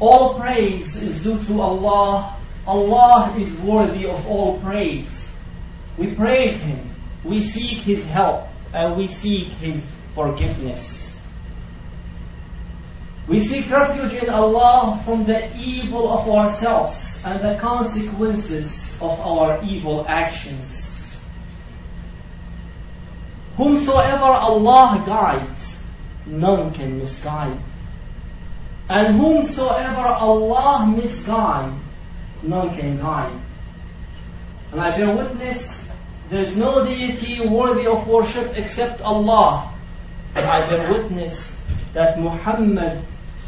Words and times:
All 0.00 0.38
praise 0.38 1.00
is 1.02 1.22
due 1.22 1.42
to 1.44 1.60
Allah. 1.60 2.36
Allah 2.66 3.34
is 3.38 3.52
worthy 3.60 4.06
of 4.06 4.26
all 4.28 4.60
praise. 4.60 5.28
We 5.96 6.14
praise 6.14 6.62
Him. 6.62 6.94
We 7.24 7.40
seek 7.40 7.78
His 7.78 8.04
help 8.04 8.46
and 8.72 8.96
we 8.96 9.06
seek 9.08 9.48
His 9.48 9.84
forgiveness. 10.14 11.18
We 13.26 13.40
seek 13.40 13.70
refuge 13.70 14.22
in 14.22 14.30
Allah 14.30 15.02
from 15.04 15.24
the 15.24 15.54
evil 15.56 16.10
of 16.10 16.28
ourselves 16.28 17.22
and 17.24 17.44
the 17.44 17.60
consequences 17.60 18.96
of 19.02 19.20
our 19.20 19.62
evil 19.64 20.06
actions. 20.08 21.20
Whomsoever 23.56 24.24
Allah 24.24 25.02
guides, 25.04 25.76
none 26.24 26.72
can 26.72 26.98
misguide. 26.98 27.60
And 28.88 29.20
whomsoever 29.20 30.06
Allah 30.06 30.86
misguides, 30.86 31.78
none 32.42 32.74
can 32.74 32.98
guide. 32.98 33.38
And 34.72 34.80
I 34.80 34.96
bear 34.96 35.16
witness, 35.16 35.86
there 36.30 36.40
is 36.40 36.56
no 36.56 36.84
deity 36.84 37.46
worthy 37.46 37.86
of 37.86 38.06
worship 38.06 38.52
except 38.54 39.00
Allah. 39.00 39.74
And 40.34 40.44
I 40.44 40.68
bear 40.68 40.92
witness 40.92 41.54
that 41.94 42.18
Muhammad 42.18 43.02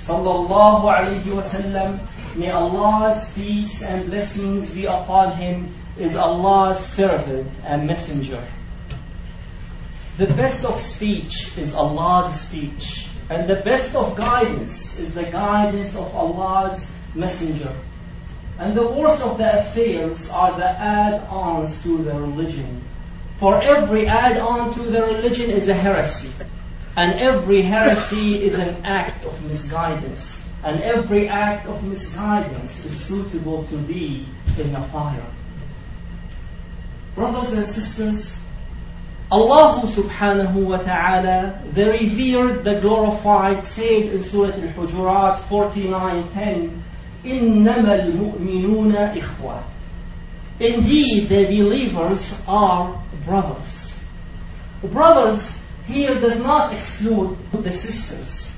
sallallahu 0.07 0.85
alayhi 0.85 1.23
wasallam, 1.25 2.01
may 2.37 2.51
Allah's 2.51 3.33
peace 3.35 3.83
and 3.83 4.11
blessings 4.11 4.71
be 4.75 4.87
upon 4.87 5.37
him, 5.37 5.75
is 5.99 6.17
Allah's 6.17 6.79
servant 6.79 7.49
and 7.65 7.87
messenger. 7.87 8.47
The 10.17 10.27
best 10.27 10.65
of 10.65 10.81
speech 10.81 11.57
is 11.59 11.75
Allah's 11.75 12.35
speech, 12.41 13.07
and 13.31 13.49
the 13.49 13.63
best 13.63 13.95
of 13.95 14.17
guidance 14.17 14.99
is 14.99 15.15
the 15.15 15.23
guidance 15.23 15.95
of 15.95 16.15
Allah's 16.17 16.91
messenger. 17.15 17.73
And 18.59 18.77
the 18.77 18.87
worst 18.87 19.23
of 19.23 19.39
the 19.39 19.59
affairs 19.59 20.29
are 20.31 20.57
the 20.59 20.69
add-ons 20.69 21.81
to 21.85 22.03
the 22.03 22.13
religion. 22.13 22.83
For 23.39 23.63
every 23.63 24.09
add-on 24.09 24.75
to 24.75 24.81
the 24.81 25.03
religion 25.03 25.51
is 25.51 25.69
a 25.69 25.75
heresy. 25.75 26.31
And 26.97 27.21
every 27.21 27.63
heresy 27.63 28.45
is 28.45 28.59
an 28.59 28.85
act 28.85 29.25
of 29.25 29.41
misguidance. 29.45 30.37
And 30.65 30.83
every 30.83 31.29
act 31.29 31.69
of 31.69 31.85
misguidance 31.85 32.85
is 32.85 33.01
suitable 33.01 33.65
to 33.69 33.77
be 33.79 34.27
in 34.59 34.75
a 34.75 34.83
fire. 34.89 35.25
Brothers 37.15 37.53
and 37.53 37.69
sisters, 37.69 38.35
Allah 39.32 39.82
subhanahu 39.82 40.54
wa 40.54 40.78
ta'ala, 40.78 41.64
the 41.74 41.90
revered, 41.90 42.64
the 42.64 42.80
glorified, 42.80 43.66
said 43.66 44.14
in 44.14 44.24
Surah 44.24 44.54
Al-Hujurat 44.54 45.38
49.10, 45.50 46.82
إِنَّمَا 47.24 48.12
الْمُؤْمِنُونَ 48.12 49.18
إِخْوَةً 49.18 49.64
Indeed, 50.60 51.28
the 51.28 51.46
believers 51.46 52.40
are 52.48 53.04
brothers. 53.26 54.00
Brothers 54.84 55.58
here 55.86 56.20
does 56.20 56.40
not 56.40 56.74
exclude 56.74 57.38
the 57.52 57.72
sisters. 57.72 58.54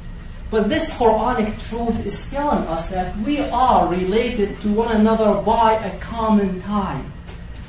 But 0.50 0.70
this 0.70 0.90
Quranic 0.92 1.60
truth 1.70 2.06
is 2.06 2.30
telling 2.30 2.68
us 2.68 2.90
that 2.90 3.18
we 3.20 3.40
are 3.40 3.90
related 3.90 4.62
to 4.62 4.70
one 4.70 4.96
another 4.96 5.42
by 5.42 5.74
a 5.74 5.98
common 6.00 6.62
tie. 6.62 7.04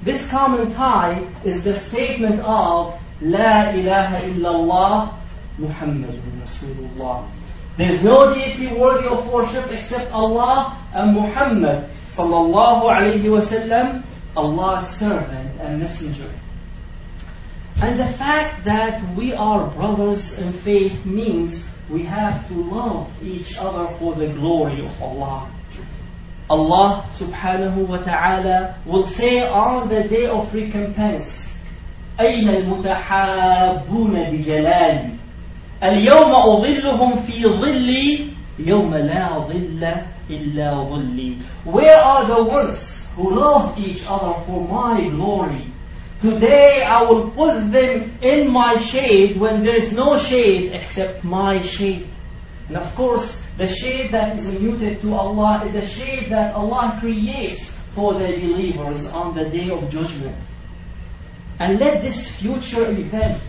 This 0.03 0.29
common 0.29 0.73
tie 0.73 1.25
is 1.45 1.63
the 1.63 1.73
statement 1.73 2.41
of 2.41 2.99
La 3.21 3.69
ilaha 3.69 4.27
illallah 4.27 5.17
Muhammadun 5.57 6.41
Rasulullah. 6.43 7.29
There 7.77 7.89
is 7.89 8.03
no 8.03 8.33
deity 8.33 8.67
worthy 8.75 9.07
of 9.07 9.31
worship 9.31 9.71
except 9.71 10.11
Allah 10.11 10.77
and 10.93 11.13
Muhammad 11.15 11.89
sallallahu 12.11 12.83
alayhi 12.83 13.23
wasallam, 13.23 14.03
Allah's 14.35 14.89
servant 14.89 15.61
and 15.61 15.79
messenger. 15.79 16.29
And 17.81 17.97
the 17.97 18.05
fact 18.05 18.65
that 18.65 19.15
we 19.15 19.33
are 19.33 19.69
brothers 19.69 20.37
in 20.37 20.51
faith 20.51 21.05
means 21.05 21.65
we 21.89 22.03
have 22.03 22.45
to 22.49 22.55
love 22.55 23.23
each 23.23 23.57
other 23.57 23.87
for 23.95 24.15
the 24.15 24.27
glory 24.27 24.85
of 24.85 25.01
Allah. 25.01 25.49
Allah 26.52 27.04
subhanahu 27.12 27.86
wa 27.88 27.98
ta'ala 27.98 28.76
will 28.86 29.04
say 29.06 29.46
on 29.46 29.88
the 29.88 30.04
day 30.08 30.26
of 30.26 30.52
recompense, 30.54 31.48
أين 32.20 32.48
المتحابون 32.48 34.30
بجلالي 34.32 35.10
اليوم 35.82 36.30
أظلهم 36.34 37.16
في 37.16 37.42
ظلي 37.42 38.26
يوم 38.58 38.94
لا 38.94 39.38
ظل 39.38 40.02
إلا 40.30 40.88
ظلي 40.90 41.36
Where 41.64 42.00
are 42.00 42.26
the 42.26 42.42
ones 42.44 43.04
who 43.14 43.38
love 43.38 43.78
each 43.78 44.02
other 44.08 44.34
for 44.44 44.66
my 44.66 45.08
glory? 45.08 45.72
Today 46.20 46.82
I 46.82 47.02
will 47.02 47.30
put 47.30 47.70
them 47.70 48.18
in 48.20 48.50
my 48.50 48.76
shade 48.78 49.38
when 49.38 49.62
there 49.62 49.76
is 49.76 49.92
no 49.92 50.18
shade 50.18 50.72
except 50.72 51.22
my 51.22 51.60
shade. 51.60 52.08
And 52.68 52.76
of 52.76 52.94
course, 52.94 53.42
the 53.56 53.66
shade 53.66 54.10
that 54.12 54.38
is 54.38 54.46
imputed 54.54 55.00
to 55.00 55.14
Allah 55.14 55.66
is 55.66 55.74
a 55.74 55.86
shade 55.86 56.30
that 56.30 56.54
Allah 56.54 56.96
creates 57.00 57.70
for 57.92 58.14
the 58.14 58.26
believers 58.26 59.06
on 59.06 59.34
the 59.34 59.48
day 59.48 59.70
of 59.70 59.90
judgment. 59.90 60.36
And 61.58 61.80
let 61.80 62.02
this 62.02 62.36
future 62.36 62.88
event 62.90 63.42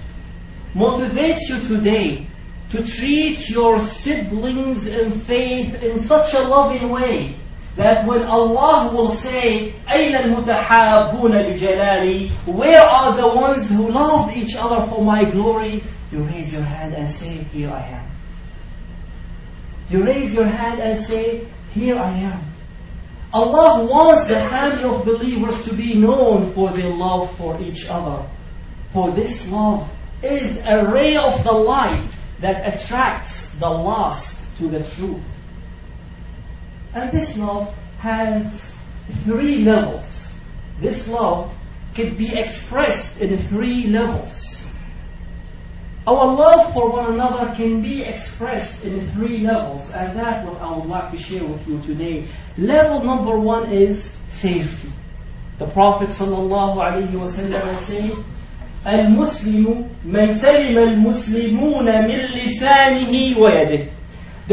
motivate 0.73 1.39
you 1.49 1.59
today 1.67 2.27
to 2.71 2.85
treat 2.85 3.49
your 3.49 3.79
siblings 3.79 4.87
in 4.87 5.11
faith 5.11 5.81
in 5.83 6.01
such 6.01 6.33
a 6.33 6.41
loving 6.47 6.89
way 6.89 7.35
that 7.75 8.05
when 8.05 8.23
Allah 8.23 8.93
will 8.93 9.11
say, 9.11 9.73
أَيْنَ 9.87 10.15
الْمُتَحَابُونَ 10.15 11.31
بِجَلَالِي 11.31 12.31
Where 12.45 12.81
are 12.81 13.15
the 13.15 13.27
ones 13.27 13.69
who 13.69 13.91
love 13.91 14.35
each 14.35 14.55
other 14.55 14.85
for 14.87 15.03
my 15.03 15.23
glory? 15.23 15.83
You 16.11 16.23
raise 16.23 16.51
your 16.51 16.63
hand 16.63 16.93
and 16.93 17.09
say, 17.09 17.37
Here 17.53 17.71
I 17.71 17.87
am. 17.87 18.05
You 19.90 20.04
raise 20.04 20.34
your 20.34 20.46
hand 20.46 20.80
and 20.80 20.98
say, 20.98 21.46
Here 21.72 21.98
I 21.98 22.16
am. 22.18 22.42
Allah 23.32 23.84
wants 23.84 24.28
the 24.28 24.36
family 24.36 24.84
of 24.84 25.04
believers 25.04 25.64
to 25.64 25.74
be 25.74 25.94
known 25.94 26.50
for 26.50 26.72
their 26.72 26.94
love 26.94 27.36
for 27.36 27.60
each 27.60 27.88
other. 27.88 28.28
For 28.92 29.10
this 29.10 29.50
love 29.50 29.90
is 30.22 30.62
a 30.64 30.84
ray 30.84 31.16
of 31.16 31.42
the 31.42 31.52
light 31.52 32.10
that 32.40 32.74
attracts 32.74 33.50
the 33.56 33.68
lost 33.68 34.36
to 34.58 34.68
the 34.68 34.84
truth. 34.84 35.22
And 36.94 37.10
this 37.10 37.36
love 37.36 37.74
has 37.98 38.74
three 39.24 39.64
levels. 39.64 40.28
This 40.78 41.08
love 41.08 41.52
can 41.94 42.16
be 42.16 42.32
expressed 42.38 43.20
in 43.20 43.36
three 43.38 43.88
levels. 43.88 44.53
Our 46.06 46.34
love 46.34 46.74
for 46.74 46.90
one 46.92 47.14
another 47.14 47.54
can 47.54 47.80
be 47.80 48.02
expressed 48.04 48.84
in 48.84 49.06
three 49.12 49.38
levels, 49.38 49.90
and 49.90 50.18
that's 50.18 50.46
what 50.46 50.60
I 50.60 50.76
would 50.76 50.84
like 50.86 51.12
to 51.12 51.16
share 51.16 51.44
with 51.44 51.66
you 51.66 51.80
today. 51.80 52.28
Level 52.58 53.02
number 53.02 53.38
one 53.38 53.72
is 53.72 54.14
safety. 54.28 54.90
The 55.58 55.66
Prophet 55.66 56.10
sallallahu 56.10 56.76
alaihi 56.76 57.08
wasallam 57.08 57.72
was 57.72 57.80
saying, 57.86 58.22
The 58.84 59.08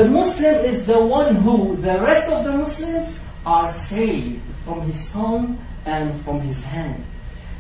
Muslim 0.08 0.56
is 0.64 0.86
the 0.86 1.04
one 1.04 1.36
who 1.36 1.76
the 1.76 2.02
rest 2.02 2.30
of 2.30 2.46
the 2.46 2.52
Muslims 2.54 3.20
are 3.46 3.72
saved 3.72 4.42
from 4.64 4.82
his 4.84 5.12
tongue 5.12 5.60
and 5.86 6.22
from 6.22 6.40
his 6.40 6.64
hand. 6.64 7.04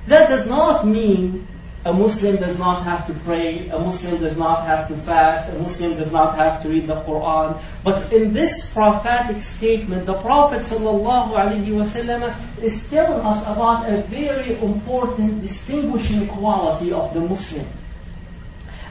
That 0.07 0.29
does 0.29 0.47
not 0.47 0.87
mean 0.87 1.45
a 1.83 1.91
Muslim 1.91 2.35
does 2.35 2.59
not 2.59 2.83
have 2.83 3.07
to 3.07 3.13
pray, 3.25 3.67
a 3.69 3.79
Muslim 3.79 4.21
does 4.21 4.37
not 4.37 4.67
have 4.67 4.87
to 4.89 4.95
fast, 4.95 5.49
a 5.49 5.57
Muslim 5.57 5.97
does 5.97 6.11
not 6.11 6.37
have 6.37 6.61
to 6.61 6.69
read 6.69 6.85
the 6.85 7.01
Quran. 7.01 7.59
But 7.83 8.13
in 8.13 8.33
this 8.33 8.69
prophetic 8.69 9.41
statement, 9.41 10.05
the 10.05 10.13
Prophet 10.13 10.61
ﷺ 10.61 12.61
is 12.61 12.87
telling 12.89 13.25
us 13.25 13.41
about 13.47 13.89
a 13.89 14.03
very 14.03 14.61
important 14.61 15.41
distinguishing 15.41 16.27
quality 16.27 16.93
of 16.93 17.15
the 17.15 17.21
Muslim. 17.21 17.65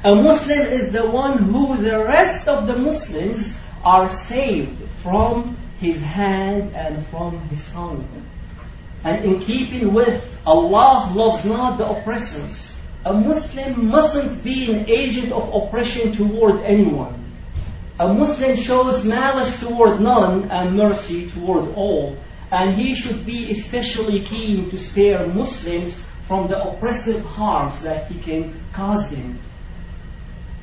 A 0.03 0.17
Muslim 0.17 0.59
is 0.59 0.91
the 0.91 1.09
one 1.09 1.39
who 1.39 1.77
the 1.77 2.05
rest 2.05 2.49
of 2.49 2.67
the 2.67 2.77
Muslims 2.77 3.57
are 3.85 4.09
saved 4.09 4.83
from 5.03 5.57
his 5.79 6.03
hand 6.03 6.75
and 6.75 7.07
from 7.07 7.39
his 7.49 7.71
tongue. 7.71 8.09
And 9.05 9.25
in 9.25 9.41
keeping 9.41 9.95
with 9.95 10.41
Allah 10.45 11.13
loves 11.15 11.45
not 11.45 11.79
the 11.79 11.89
oppressors. 11.89 12.70
A 13.05 13.15
Muslim 13.15 13.89
mustn't 13.89 14.45
be 14.45 14.71
an 14.71 14.89
agent 14.91 15.33
of 15.33 15.55
oppression 15.55 16.13
toward 16.13 16.63
anyone. 16.65 17.25
A 17.99 18.13
Muslim 18.13 18.57
shows 18.57 19.07
malice 19.07 19.59
toward 19.61 20.01
none 20.01 20.51
and 20.51 20.77
mercy 20.77 21.29
toward 21.29 21.75
all. 21.75 22.19
And 22.53 22.75
he 22.75 22.95
should 22.95 23.25
be 23.25 23.51
especially 23.51 24.23
keen 24.25 24.71
to 24.71 24.79
spare 24.79 25.27
Muslims 25.27 25.99
from 26.23 26.49
the 26.49 26.63
oppressive 26.63 27.25
harms 27.25 27.83
that 27.83 28.07
he 28.09 28.19
can 28.19 28.61
cause 28.73 29.11
them. 29.11 29.39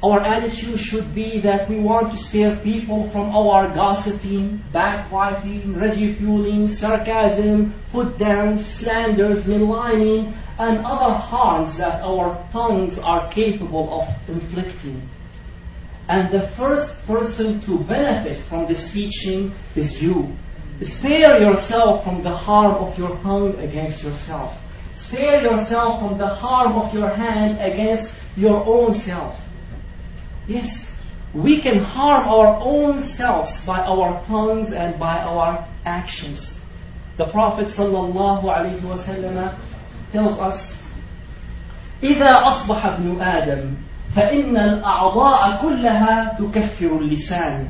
Our 0.04 0.24
attitude 0.24 0.80
should 0.80 1.16
be 1.16 1.40
that 1.40 1.68
we 1.68 1.80
want 1.80 2.12
to 2.12 2.18
spare 2.18 2.56
people 2.58 3.10
from 3.10 3.36
our 3.36 3.74
gossiping, 3.74 4.64
backbiting, 4.72 5.74
ridiculing, 5.74 6.68
sarcasm, 6.68 7.74
put 7.92 8.20
downs, 8.20 8.64
slanders, 8.64 9.48
maligning, 9.48 10.36
and 10.60 10.86
other 10.86 11.16
harms 11.16 11.78
that 11.78 12.04
our 12.04 12.48
tongues 12.52 13.00
are 13.00 13.32
capable 13.32 14.02
of 14.02 14.30
inflicting. 14.30 15.10
And 16.08 16.30
the 16.30 16.48
first 16.48 17.06
person 17.08 17.60
to 17.62 17.80
benefit 17.80 18.42
from 18.42 18.68
this 18.68 18.94
teaching 18.94 19.54
is 19.76 20.02
you. 20.02 20.38
Spare 20.84 21.42
yourself 21.42 22.04
from 22.04 22.22
the 22.22 22.36
harm 22.36 22.76
of 22.76 23.00
your 23.00 23.18
tongue 23.18 23.58
against 23.60 24.04
yourself. 24.04 24.56
Spare 24.94 25.42
yourself 25.42 26.02
from 26.02 26.20
the 26.20 26.28
harm 26.28 26.74
of 26.74 26.94
your 26.94 27.16
hand 27.16 27.60
against 27.60 28.16
your 28.36 28.64
own 28.64 28.94
self. 28.94 29.44
Yes, 30.48 30.96
we 31.34 31.60
can 31.60 31.84
harm 31.84 32.28
our 32.28 32.60
own 32.64 33.00
selves 33.02 33.66
by 33.66 33.80
our 33.80 34.24
tongues 34.26 34.72
and 34.72 34.98
by 34.98 35.18
our 35.18 35.68
actions. 35.86 36.58
The 37.18 37.26
Prophet 37.26 37.68
ﷺ 37.68 39.58
tells 40.14 40.40
us, 40.40 40.84
إذا 42.04 42.48
أصبح 42.48 42.86
ابن 42.86 43.22
آدم 43.22 43.76
فإن 44.16 44.58
الأعضاء 44.58 45.62
كلها 45.62 46.38
تكفر 46.40 46.98
اللسان. 46.98 47.68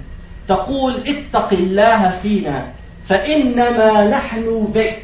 تقول 0.48 0.94
اتق 1.08 1.54
الله 1.54 2.10
فينا 2.10 2.74
فإنما 3.04 4.08
نحن 4.08 4.68
بك. 4.76 5.04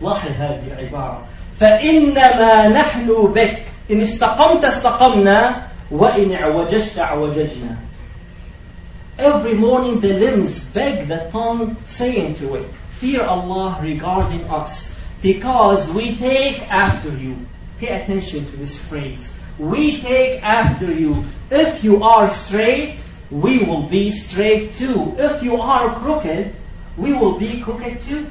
لاحظ 0.00 0.30
هذه 0.30 0.66
العبارة 0.72 1.26
فإنما 1.60 2.68
نحن 2.68 3.08
بك. 3.32 3.66
إن 3.90 4.00
استقمت 4.00 4.64
استقمنا 4.64 5.68
وَإِنْ 5.91 6.35
عَوَجَجْتَ 6.35 6.97
عَوَجَجْنَا 6.97 7.77
Every 9.17 9.55
morning 9.55 9.99
the 9.99 10.13
limbs 10.13 10.63
beg 10.65 11.07
the 11.07 11.29
tongue 11.31 11.75
saying 11.83 12.35
to 12.35 12.55
it, 12.55 12.69
Fear 12.99 13.23
Allah 13.23 13.79
regarding 13.81 14.45
us, 14.45 14.95
because 15.21 15.89
we 15.89 16.15
take 16.15 16.61
after 16.71 17.09
you. 17.09 17.45
Pay 17.79 18.01
attention 18.01 18.45
to 18.45 18.57
this 18.57 18.77
phrase. 18.77 19.37
We 19.57 20.01
take 20.01 20.41
after 20.43 20.91
you. 20.93 21.23
If 21.51 21.83
you 21.83 22.01
are 22.03 22.29
straight, 22.29 22.99
we 23.29 23.59
will 23.59 23.89
be 23.89 24.11
straight 24.11 24.73
too. 24.73 25.15
If 25.17 25.43
you 25.43 25.61
are 25.61 25.99
crooked, 25.99 26.55
we 26.97 27.13
will 27.13 27.37
be 27.37 27.61
crooked 27.61 28.01
too. 28.01 28.27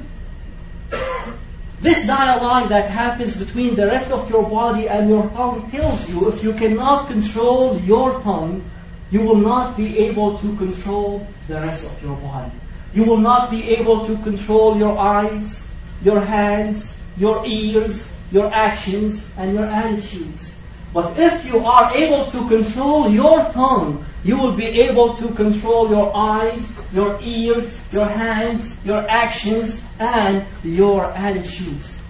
This 1.84 2.06
dialogue 2.06 2.70
that 2.70 2.88
happens 2.88 3.36
between 3.36 3.74
the 3.74 3.86
rest 3.86 4.10
of 4.10 4.30
your 4.30 4.48
body 4.48 4.88
and 4.88 5.06
your 5.06 5.28
tongue 5.28 5.70
tells 5.70 6.08
you 6.08 6.30
if 6.30 6.42
you 6.42 6.54
cannot 6.54 7.08
control 7.08 7.78
your 7.78 8.22
tongue, 8.22 8.64
you 9.10 9.20
will 9.20 9.36
not 9.36 9.76
be 9.76 9.98
able 9.98 10.38
to 10.38 10.56
control 10.56 11.28
the 11.46 11.60
rest 11.60 11.84
of 11.84 12.02
your 12.02 12.16
body. 12.16 12.52
You 12.94 13.04
will 13.04 13.18
not 13.18 13.50
be 13.50 13.76
able 13.76 14.06
to 14.06 14.16
control 14.22 14.78
your 14.78 14.96
eyes, 14.98 15.62
your 16.00 16.24
hands, 16.24 16.96
your 17.18 17.44
ears, 17.44 18.10
your 18.32 18.48
actions, 18.50 19.28
and 19.36 19.52
your 19.52 19.66
attitudes. 19.66 20.56
But 20.94 21.18
if 21.18 21.44
you 21.44 21.66
are 21.66 21.94
able 21.94 22.24
to 22.30 22.48
control 22.48 23.10
your 23.10 23.52
tongue, 23.52 24.06
you 24.24 24.38
will 24.38 24.56
be 24.56 24.66
able 24.80 25.14
to 25.16 25.34
control 25.34 25.90
your 25.90 26.16
eyes, 26.16 26.80
your 26.92 27.20
ears, 27.22 27.78
your 27.92 28.08
hands, 28.08 28.74
your 28.84 29.06
actions, 29.08 29.82
and 30.00 30.46
your 30.62 31.04
attitudes. 31.12 32.00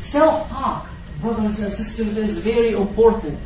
Self-talk, 0.00 0.86
brothers 1.20 1.58
and 1.58 1.72
sisters, 1.72 2.16
is 2.18 2.38
very 2.38 2.72
important. 2.72 3.38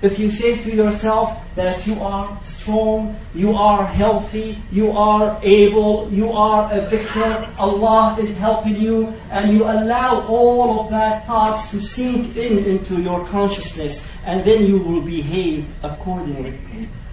If 0.00 0.18
you 0.18 0.28
say 0.28 0.56
to 0.56 0.74
yourself 0.74 1.40
that 1.54 1.86
you 1.86 2.00
are 2.00 2.42
strong, 2.42 3.16
you 3.34 3.54
are 3.54 3.86
healthy, 3.86 4.58
you 4.70 4.90
are 4.92 5.40
able, 5.42 6.10
you 6.12 6.32
are 6.32 6.72
a 6.72 6.86
victor, 6.88 7.54
Allah 7.58 8.16
is 8.20 8.36
helping 8.38 8.76
you, 8.76 9.14
and 9.30 9.52
you 9.52 9.64
allow 9.64 10.26
all 10.26 10.80
of 10.80 10.90
that 10.90 11.26
thoughts 11.26 11.70
to 11.70 11.80
sink 11.80 12.36
in 12.36 12.64
into 12.64 13.00
your 13.00 13.26
consciousness, 13.26 14.06
and 14.26 14.44
then 14.44 14.66
you 14.66 14.78
will 14.78 15.02
behave 15.02 15.68
accordingly. 15.82 16.58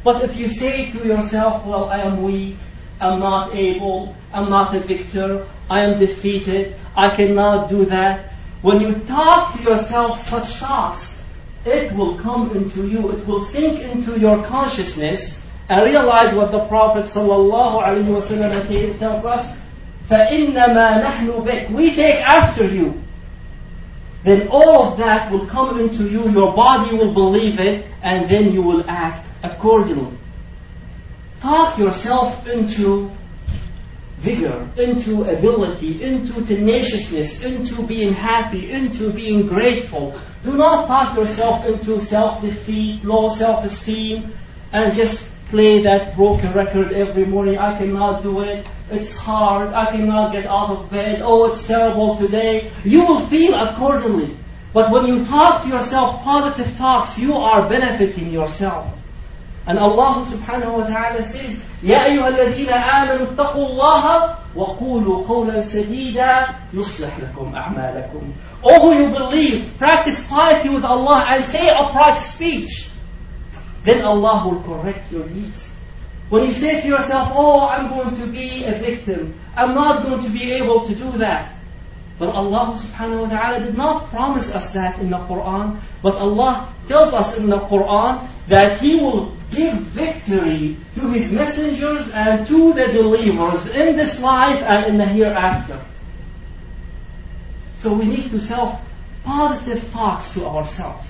But 0.04 0.22
if 0.22 0.36
you 0.36 0.48
say 0.48 0.90
to 0.90 1.06
yourself, 1.06 1.66
well, 1.66 1.86
I 1.86 1.98
am 1.98 2.22
weak, 2.22 2.56
I'm 3.00 3.18
not 3.18 3.54
able, 3.54 4.14
I'm 4.32 4.48
not 4.48 4.74
a 4.74 4.80
victor, 4.80 5.46
I 5.68 5.80
am 5.80 5.98
defeated, 5.98 6.76
I 6.96 7.14
cannot 7.14 7.68
do 7.68 7.86
that. 7.86 8.32
When 8.62 8.80
you 8.80 8.94
talk 8.94 9.54
to 9.54 9.62
yourself 9.62 10.20
such 10.20 10.46
thoughts, 10.56 11.20
it 11.64 11.92
will 11.92 12.16
come 12.18 12.56
into 12.56 12.86
you, 12.88 13.10
it 13.10 13.26
will 13.26 13.44
sink 13.44 13.80
into 13.80 14.18
your 14.18 14.44
consciousness 14.44 15.42
and 15.68 15.84
realize 15.84 16.34
what 16.34 16.52
the 16.52 16.64
Prophet 16.66 17.04
ﷺ 17.06 18.98
tells 18.98 19.24
us, 19.24 19.56
فَإِنَّمَا 20.08 21.02
نَحْنُ 21.02 21.44
بِكَ 21.44 21.70
We 21.70 21.92
take 21.94 22.22
after 22.24 22.72
you. 22.72 23.02
Then 24.23 24.49
all 24.49 24.91
of 24.91 24.97
that 24.99 25.31
will 25.31 25.47
come 25.47 25.79
into 25.79 26.09
you, 26.09 26.29
your 26.29 26.55
body 26.55 26.95
will 26.95 27.13
believe 27.13 27.59
it, 27.59 27.87
and 28.03 28.29
then 28.29 28.53
you 28.53 28.61
will 28.61 28.83
act 28.87 29.27
accordingly. 29.43 30.17
Talk 31.39 31.79
yourself 31.79 32.47
into 32.47 33.11
vigor, 34.17 34.69
into 34.77 35.23
ability, 35.23 36.03
into 36.03 36.45
tenaciousness, 36.45 37.41
into 37.41 37.81
being 37.87 38.13
happy, 38.13 38.71
into 38.71 39.11
being 39.11 39.47
grateful. 39.47 40.15
Do 40.43 40.55
not 40.55 40.85
talk 40.87 41.17
yourself 41.17 41.65
into 41.65 41.99
self-defeat, 41.99 43.03
low 43.03 43.29
self-esteem, 43.29 44.31
and 44.71 44.93
just 44.93 45.27
play 45.49 45.81
that 45.81 46.15
broken 46.15 46.53
record 46.53 46.93
every 46.93 47.25
morning. 47.25 47.57
I 47.57 47.75
cannot 47.77 48.21
do 48.21 48.41
it 48.41 48.67
It's 48.90 49.16
hard. 49.16 49.72
I 49.74 49.90
cannot 49.90 50.32
get 50.32 50.46
out 50.46 50.70
of 50.70 50.90
bed. 50.90 51.20
Oh, 51.22 51.50
it's 51.50 51.66
terrible 51.66 52.16
today. 52.16 52.72
You 52.84 53.04
will 53.04 53.26
feel 53.26 53.54
accordingly. 53.54 54.36
But 54.72 54.90
when 54.90 55.06
you 55.06 55.24
talk 55.24 55.62
to 55.62 55.68
yourself 55.68 56.22
positive 56.22 56.72
thoughts, 56.74 57.18
you 57.18 57.34
are 57.34 57.68
benefiting 57.68 58.30
yourself. 58.30 58.92
And 59.66 59.78
Allah 59.78 60.24
subhanahu 60.24 60.78
wa 60.78 60.86
ta'ala 60.86 61.24
says, 61.24 61.64
يا 61.82 62.04
أيها 62.06 62.28
الذين 62.28 62.72
آمنوا 62.72 63.32
اتقوا 63.32 63.66
الله 63.66 64.36
وقولوا 64.54 65.26
قولا 65.26 65.62
سديدا 65.62 66.46
يصلح 66.72 67.18
لكم 67.18 67.54
أعمالكم. 67.54 68.32
All 68.62 68.80
who 68.80 69.02
you 69.02 69.10
believe, 69.10 69.76
practice 69.78 70.26
piety 70.28 70.68
with 70.68 70.84
Allah 70.84 71.26
and 71.28 71.44
say 71.44 71.68
upright 71.68 72.20
speech. 72.20 72.88
Then 73.84 74.04
Allah 74.04 74.48
will 74.48 74.62
correct 74.62 75.10
your 75.10 75.28
deeds. 75.28 75.69
When 76.31 76.47
you 76.47 76.53
say 76.53 76.79
to 76.79 76.87
yourself, 76.87 77.33
oh, 77.35 77.67
I'm 77.67 77.89
going 77.89 78.15
to 78.15 78.25
be 78.25 78.63
a 78.63 78.71
victim, 78.71 79.37
I'm 79.53 79.75
not 79.75 80.03
going 80.03 80.23
to 80.23 80.29
be 80.29 80.53
able 80.53 80.79
to 80.85 80.95
do 80.95 81.17
that. 81.17 81.57
But 82.17 82.29
Allah 82.33 82.79
subhanahu 82.79 83.23
wa 83.23 83.27
ta'ala 83.27 83.65
did 83.65 83.75
not 83.75 84.07
promise 84.07 84.55
us 84.55 84.71
that 84.71 84.99
in 84.99 85.09
the 85.09 85.17
Quran. 85.17 85.81
But 86.01 86.15
Allah 86.15 86.73
tells 86.87 87.13
us 87.13 87.37
in 87.37 87.47
the 87.47 87.57
Quran 87.57 88.25
that 88.47 88.79
He 88.79 88.95
will 88.95 89.35
give 89.51 89.75
victory 89.91 90.77
to 90.95 91.09
His 91.09 91.33
messengers 91.33 92.09
and 92.15 92.47
to 92.47 92.71
the 92.79 92.87
believers 92.95 93.67
in 93.67 93.97
this 93.97 94.21
life 94.21 94.63
and 94.63 94.85
in 94.87 94.95
the 94.95 95.07
hereafter. 95.07 95.83
So 97.83 97.93
we 97.93 98.05
need 98.05 98.31
to 98.31 98.39
self 98.39 98.79
positive 99.25 99.91
talks 99.91 100.33
to 100.35 100.45
ourselves. 100.45 101.05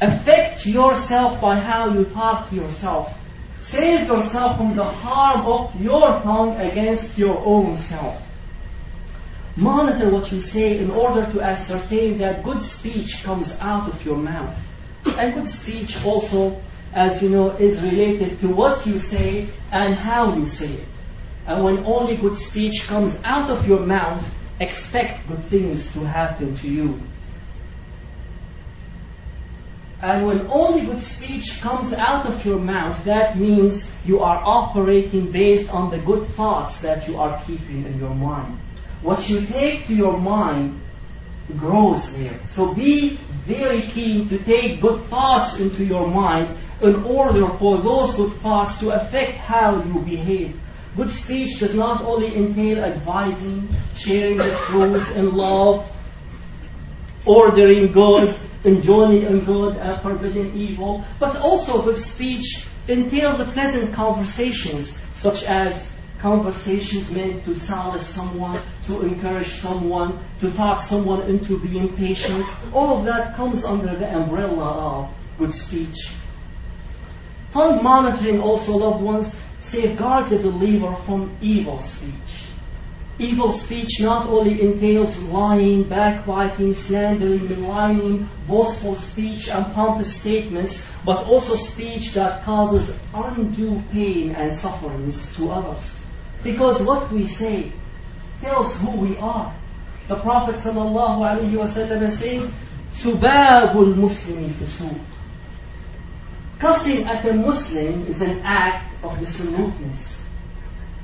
Affect 0.00 0.64
yourself 0.64 1.42
by 1.42 1.60
how 1.60 1.92
you 1.92 2.06
talk 2.06 2.48
to 2.48 2.56
yourself. 2.56 3.19
Save 3.60 4.08
yourself 4.08 4.56
from 4.56 4.74
the 4.74 4.84
harm 4.84 5.46
of 5.46 5.80
your 5.80 6.22
tongue 6.22 6.56
against 6.56 7.18
your 7.18 7.38
own 7.38 7.76
self. 7.76 8.26
Monitor 9.56 10.10
what 10.10 10.32
you 10.32 10.40
say 10.40 10.78
in 10.78 10.90
order 10.90 11.30
to 11.32 11.40
ascertain 11.42 12.18
that 12.18 12.42
good 12.42 12.62
speech 12.62 13.22
comes 13.22 13.58
out 13.60 13.88
of 13.88 14.04
your 14.04 14.16
mouth. 14.16 14.56
And 15.18 15.34
good 15.34 15.48
speech 15.48 16.02
also, 16.04 16.62
as 16.94 17.22
you 17.22 17.28
know, 17.28 17.50
is 17.50 17.82
related 17.82 18.40
to 18.40 18.48
what 18.48 18.86
you 18.86 18.98
say 18.98 19.48
and 19.70 19.94
how 19.94 20.34
you 20.34 20.46
say 20.46 20.72
it. 20.72 20.88
And 21.46 21.64
when 21.64 21.84
only 21.84 22.16
good 22.16 22.36
speech 22.36 22.86
comes 22.86 23.20
out 23.24 23.50
of 23.50 23.66
your 23.68 23.84
mouth, 23.84 24.24
expect 24.60 25.26
good 25.28 25.44
things 25.44 25.92
to 25.94 26.00
happen 26.00 26.54
to 26.56 26.68
you. 26.68 27.00
And 30.02 30.26
when 30.26 30.46
only 30.50 30.86
good 30.86 31.00
speech 31.00 31.60
comes 31.60 31.92
out 31.92 32.26
of 32.26 32.44
your 32.44 32.58
mouth, 32.58 33.04
that 33.04 33.38
means 33.38 33.90
you 34.04 34.20
are 34.20 34.42
operating 34.42 35.30
based 35.30 35.70
on 35.72 35.90
the 35.90 35.98
good 35.98 36.26
thoughts 36.28 36.80
that 36.82 37.06
you 37.06 37.18
are 37.18 37.42
keeping 37.44 37.84
in 37.84 37.98
your 37.98 38.14
mind 38.14 38.58
what 39.02 39.28
you 39.28 39.44
take 39.46 39.86
to 39.86 39.94
your 39.94 40.18
mind 40.18 40.80
grows 41.56 42.14
there. 42.16 42.40
So 42.48 42.74
be 42.74 43.18
very 43.46 43.82
keen 43.82 44.28
to 44.28 44.38
take 44.38 44.80
good 44.80 45.02
thoughts 45.04 45.58
into 45.58 45.84
your 45.84 46.08
mind 46.08 46.58
in 46.82 47.02
order 47.04 47.48
for 47.58 47.78
those 47.78 48.14
good 48.14 48.32
thoughts 48.32 48.78
to 48.80 48.90
affect 48.90 49.32
how 49.32 49.82
you 49.82 50.00
behave. 50.00 50.60
Good 50.96 51.10
speech 51.10 51.60
does 51.60 51.74
not 51.74 52.02
only 52.02 52.36
entail 52.36 52.84
advising, 52.84 53.68
sharing 53.96 54.36
the 54.36 54.54
truth 54.66 55.16
in 55.16 55.34
love, 55.34 55.90
ordering 57.24 57.92
good, 57.92 58.36
enjoining 58.64 59.26
on 59.26 59.44
good 59.44 59.76
and 59.76 59.90
uh, 59.90 59.98
forbidding 60.00 60.54
evil. 60.54 61.04
But 61.18 61.36
also 61.36 61.82
good 61.82 61.98
speech 61.98 62.66
entails 62.88 63.42
pleasant 63.52 63.94
conversations, 63.94 64.90
such 65.14 65.44
as 65.44 65.90
conversations 66.20 67.10
meant 67.10 67.44
to 67.44 67.54
solace 67.56 68.06
someone, 68.06 68.60
to 68.84 69.02
encourage 69.02 69.48
someone, 69.48 70.18
to 70.40 70.50
talk 70.52 70.80
someone 70.82 71.22
into 71.22 71.58
being 71.58 71.96
patient. 71.96 72.44
All 72.72 72.98
of 72.98 73.06
that 73.06 73.36
comes 73.36 73.64
under 73.64 73.94
the 73.96 74.14
umbrella 74.14 74.64
of 74.64 75.14
good 75.38 75.52
speech. 75.52 75.96
Tongue 77.52 77.82
monitoring 77.82 78.40
also, 78.40 78.76
loved 78.76 79.02
ones, 79.02 79.34
safeguards 79.60 80.30
a 80.32 80.38
believer 80.38 80.94
from 80.96 81.36
evil 81.40 81.80
speech. 81.80 82.49
Evil 83.19 83.51
speech 83.53 84.01
not 84.01 84.27
only 84.27 84.61
entails 84.61 85.17
lying, 85.23 85.83
backbiting, 85.83 86.73
slandering, 86.73 87.47
maligning, 87.47 88.29
boastful 88.45 88.97
speech, 88.97 89.47
and 89.47 89.73
pompous 89.73 90.19
statements, 90.19 90.85
but 91.05 91.23
also 91.23 91.55
speech 91.55 92.13
that 92.13 92.43
causes 92.43 92.93
undue 93.13 93.81
pain 93.91 94.35
and 94.35 94.53
sufferings 94.53 95.33
to 95.37 95.49
others. 95.49 95.95
Because 96.43 96.81
what 96.81 97.09
we 97.09 97.25
say 97.25 97.71
tells 98.41 98.77
who 98.81 98.91
we 98.91 99.17
are. 99.17 99.55
The 100.09 100.17
Prophet 100.17 100.55
ﷺ 100.55 102.09
says, 102.09 102.51
سُبَابُ 102.93 103.73
الْمُسْلِمِ 103.73 104.51
فِسُوقٍ 104.51 104.99
Cussing 106.59 107.07
at 107.07 107.25
a 107.25 107.33
Muslim 107.33 108.07
is 108.07 108.21
an 108.21 108.41
act 108.43 109.03
of 109.03 109.19
dissoluteness. 109.19 110.08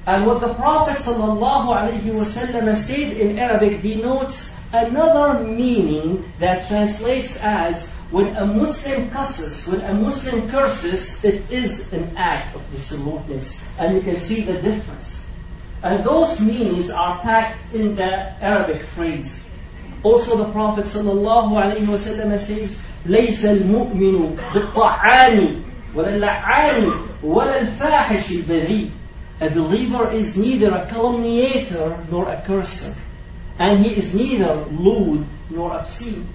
And 0.06 0.26
what 0.26 0.42
the 0.42 0.54
Prophet 0.54 0.98
ﷺ 0.98 2.76
said 2.76 3.18
in 3.18 3.40
Arabic 3.40 3.82
denotes 3.82 4.52
another 4.74 5.44
meaning 5.44 6.32
that 6.40 6.68
translates 6.68 7.38
as 7.38 7.88
when 8.10 8.36
a 8.36 8.46
Muslim 8.46 9.10
cusses, 9.10 9.68
when 9.68 9.82
a 9.82 9.94
Muslim 9.94 10.50
curses, 10.50 11.24
it 11.24 11.50
is 11.52 11.94
an 11.94 12.18
act 12.18 12.56
of 12.56 12.72
dissoluteness. 12.72 13.64
And 13.80 13.96
you 13.96 14.02
can 14.02 14.16
see 14.16 14.42
the 14.42 14.62
difference. 14.62 15.26
And 15.84 16.04
those 16.06 16.40
meanings 16.42 16.90
are 16.90 17.22
packed 17.22 17.74
in 17.74 17.96
the 17.96 18.04
Arabic 18.04 18.84
phrase. 18.84 19.46
Also 20.04 20.38
the 20.38 20.52
Prophet 20.52 20.86
ﷺ 20.86 22.40
says, 22.40 22.82
ليس 23.06 23.46
المؤمن 23.46 24.38
بالطعان 24.54 25.64
ولا 25.96 26.16
اللعان 26.16 26.92
ولا 27.24 27.62
الفاحش 27.62 28.32
البذيء. 28.32 28.92
a 29.41 29.51
believer 29.51 30.11
is 30.11 30.37
neither 30.37 30.71
a 30.71 30.87
calumniator 30.87 32.05
nor 32.11 32.29
a 32.29 32.41
curser. 32.41 32.95
And 33.59 33.85
he 33.85 33.97
is 33.97 34.15
neither 34.15 34.65
lewd 34.67 35.27
nor 35.51 35.73
obscene. 35.73 36.27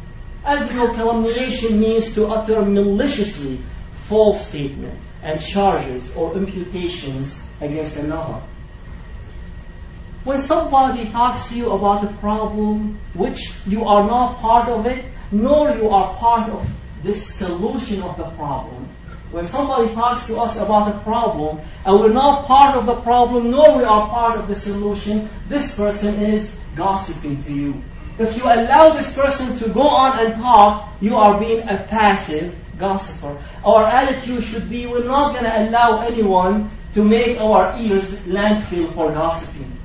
As 0.43 0.69
you 0.69 0.77
know, 0.77 0.93
calumniation 0.93 1.79
means 1.79 2.13
to 2.15 2.27
utter 2.27 2.61
maliciously 2.61 3.59
false 3.97 4.47
statement 4.47 4.99
and 5.23 5.39
charges 5.39 6.15
or 6.15 6.35
imputations 6.35 7.41
against 7.59 7.97
another. 7.97 8.41
When 10.23 10.39
somebody 10.39 11.09
talks 11.09 11.49
to 11.49 11.55
you 11.55 11.71
about 11.71 12.03
a 12.03 12.13
problem 12.17 12.99
which 13.13 13.51
you 13.65 13.85
are 13.85 14.05
not 14.05 14.37
part 14.37 14.69
of 14.69 14.85
it, 14.85 15.05
nor 15.31 15.71
you 15.71 15.89
are 15.89 16.15
part 16.17 16.51
of 16.51 16.69
this 17.01 17.25
solution 17.35 18.03
of 18.03 18.17
the 18.17 18.29
problem, 18.31 18.87
when 19.31 19.45
somebody 19.45 19.93
talks 19.93 20.27
to 20.27 20.37
us 20.37 20.57
about 20.57 20.93
a 20.93 20.99
problem 20.99 21.61
and 21.85 21.99
we're 21.99 22.11
not 22.11 22.45
part 22.45 22.75
of 22.75 22.85
the 22.85 22.95
problem, 22.95 23.49
nor 23.49 23.77
we 23.77 23.83
are 23.83 24.09
part 24.09 24.39
of 24.39 24.47
the 24.47 24.55
solution, 24.55 25.29
this 25.47 25.75
person 25.75 26.21
is 26.21 26.53
gossiping 26.75 27.41
to 27.43 27.53
you. 27.53 27.81
If 28.19 28.37
you 28.37 28.43
allow 28.43 28.89
this 28.89 29.13
person 29.15 29.55
to 29.57 29.69
go 29.69 29.87
on 29.87 30.19
and 30.19 30.35
talk, 30.35 30.89
you 30.99 31.15
are 31.15 31.39
being 31.39 31.67
a 31.67 31.77
passive 31.77 32.55
gossiper. 32.77 33.41
Our 33.63 33.87
attitude 33.87 34.43
should 34.43 34.69
be 34.69 34.85
we're 34.85 35.05
not 35.05 35.33
going 35.33 35.45
to 35.45 35.69
allow 35.69 36.01
anyone 36.01 36.71
to 36.93 37.03
make 37.03 37.39
our 37.39 37.79
ears 37.79 38.19
landfill 38.27 38.93
for 38.93 39.13
gossiping. 39.13 39.80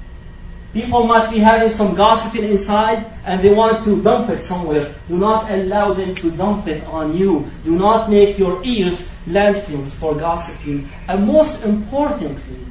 People 0.75 1.05
might 1.05 1.31
be 1.31 1.39
having 1.39 1.69
some 1.69 1.95
gossiping 1.95 2.45
inside 2.45 3.05
and 3.25 3.43
they 3.43 3.53
want 3.53 3.83
to 3.83 4.01
dump 4.01 4.29
it 4.29 4.41
somewhere. 4.41 4.95
Do 5.09 5.17
not 5.17 5.51
allow 5.51 5.93
them 5.93 6.15
to 6.15 6.31
dump 6.31 6.67
it 6.67 6.85
on 6.85 7.17
you. 7.17 7.51
Do 7.65 7.71
not 7.71 8.09
make 8.09 8.37
your 8.37 8.63
ears 8.63 9.09
landfills 9.27 9.89
for 9.89 10.15
gossiping. 10.15 10.89
And 11.09 11.27
most 11.27 11.63
importantly, 11.65 12.65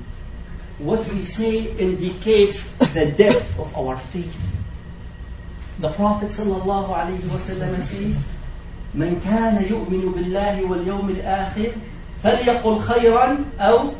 what 0.79 1.07
we 1.13 1.25
say 1.25 1.59
indicates 1.77 2.73
the 2.79 3.13
depth 3.17 3.59
of 3.59 3.77
our 3.77 3.99
faith. 3.99 4.35
The 5.79 5.91
Prophet 5.93 6.31
ﷺ 6.31 7.83
says, 7.83 8.19
من 8.95 9.21
كان 9.21 9.63
يؤمن 9.63 10.13
بالله 10.13 10.65
واليوم 10.65 11.11
الآخر 11.11 11.73
فليقل 12.23 12.79
خيرا 12.79 13.45
أو 13.61 13.91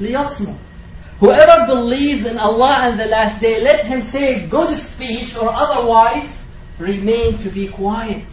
ليصمت 0.00 0.56
Whoever 1.21 1.67
believes 1.67 2.25
in 2.25 2.39
Allah 2.39 2.79
and 2.81 2.99
the 2.99 3.05
last 3.05 3.39
day, 3.39 3.61
let 3.61 3.85
him 3.85 4.01
say 4.01 4.47
good 4.47 4.75
speech 4.75 5.37
or 5.37 5.53
otherwise 5.53 6.41
remain 6.79 7.37
to 7.45 7.49
be 7.49 7.67
quiet. 7.67 8.25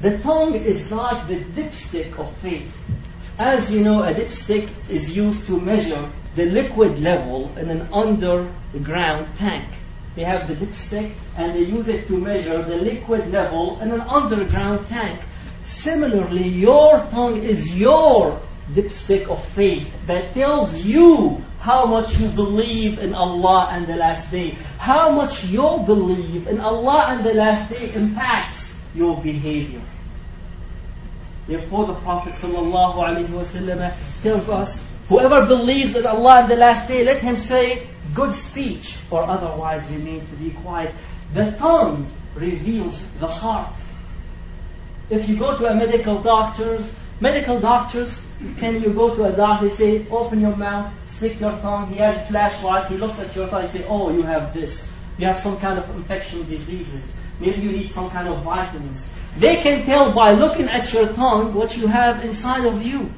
The 0.00 0.16
tongue 0.18 0.54
is 0.54 0.92
like 0.92 1.26
the 1.26 1.40
dipstick 1.40 2.16
of 2.20 2.32
faith. 2.36 2.72
As 3.36 3.68
you 3.68 3.82
know, 3.82 4.04
a 4.04 4.14
dipstick 4.14 4.68
is 4.88 5.16
used 5.16 5.48
to 5.48 5.60
measure 5.60 6.08
the 6.36 6.46
liquid 6.46 7.00
level 7.00 7.50
in 7.58 7.68
an 7.68 7.88
underground 7.92 9.36
tank. 9.36 9.74
They 10.14 10.22
have 10.22 10.46
the 10.46 10.54
dipstick 10.54 11.14
and 11.36 11.56
they 11.56 11.64
use 11.64 11.88
it 11.88 12.06
to 12.06 12.16
measure 12.16 12.62
the 12.62 12.76
liquid 12.76 13.32
level 13.32 13.80
in 13.80 13.90
an 13.90 14.02
underground 14.02 14.86
tank. 14.86 15.20
Similarly, 15.64 16.46
your 16.46 17.04
tongue 17.10 17.42
is 17.42 17.76
your 17.76 18.40
dipstick 18.72 19.28
of 19.28 19.44
faith 19.44 19.92
that 20.06 20.34
tells 20.34 20.74
you 20.74 21.44
how 21.58 21.86
much 21.86 22.18
you 22.18 22.28
believe 22.28 22.98
in 22.98 23.14
Allah 23.14 23.68
and 23.72 23.86
the 23.86 23.96
last 23.96 24.30
day. 24.30 24.50
How 24.78 25.10
much 25.10 25.44
your 25.44 25.84
belief 25.84 26.46
in 26.46 26.60
Allah 26.60 27.06
and 27.10 27.24
the 27.24 27.34
last 27.34 27.70
day 27.70 27.92
impacts 27.94 28.74
your 28.94 29.20
behavior. 29.20 29.82
Therefore 31.46 31.86
the 31.86 31.94
Prophet 31.94 32.34
ﷺ 32.34 34.22
tells 34.22 34.48
us, 34.48 34.86
whoever 35.08 35.46
believes 35.46 35.94
in 35.94 36.06
Allah 36.06 36.40
and 36.42 36.50
the 36.50 36.56
last 36.56 36.88
day, 36.88 37.04
let 37.04 37.20
him 37.20 37.36
say 37.36 37.86
good 38.14 38.34
speech 38.34 38.96
or 39.10 39.24
otherwise 39.24 39.86
remain 39.90 40.26
to 40.26 40.34
be 40.36 40.50
quiet. 40.50 40.94
The 41.34 41.52
tongue 41.52 42.10
reveals 42.34 43.06
the 43.20 43.26
heart. 43.26 43.76
If 45.10 45.28
you 45.28 45.36
go 45.36 45.58
to 45.58 45.66
a 45.66 45.74
medical 45.74 46.22
doctor's, 46.22 46.90
medical 47.20 47.60
doctors 47.60 48.18
can 48.58 48.82
you 48.82 48.90
go 48.90 49.14
to 49.14 49.24
a 49.24 49.32
doctor, 49.32 49.68
they 49.68 49.74
say, 49.74 50.06
open 50.10 50.40
your 50.40 50.56
mouth, 50.56 50.92
stick 51.06 51.40
your 51.40 51.58
tongue, 51.60 51.92
he 51.92 51.96
has 51.96 52.16
a 52.16 52.24
flashlight, 52.26 52.90
he 52.90 52.96
looks 52.96 53.18
at 53.18 53.34
your 53.34 53.48
tongue, 53.48 53.62
he 53.62 53.68
say, 53.68 53.84
oh, 53.88 54.10
you 54.10 54.22
have 54.22 54.52
this. 54.52 54.86
You 55.18 55.26
have 55.26 55.38
some 55.38 55.58
kind 55.58 55.78
of 55.78 55.88
infection 55.96 56.44
diseases. 56.46 57.10
Maybe 57.40 57.60
you 57.60 57.72
need 57.72 57.90
some 57.90 58.10
kind 58.10 58.28
of 58.28 58.42
vitamins. 58.42 59.06
They 59.36 59.56
can 59.56 59.84
tell 59.84 60.12
by 60.12 60.32
looking 60.32 60.68
at 60.68 60.92
your 60.92 61.12
tongue 61.12 61.54
what 61.54 61.76
you 61.76 61.86
have 61.86 62.24
inside 62.24 62.64
of 62.66 62.82
you. 62.82 63.10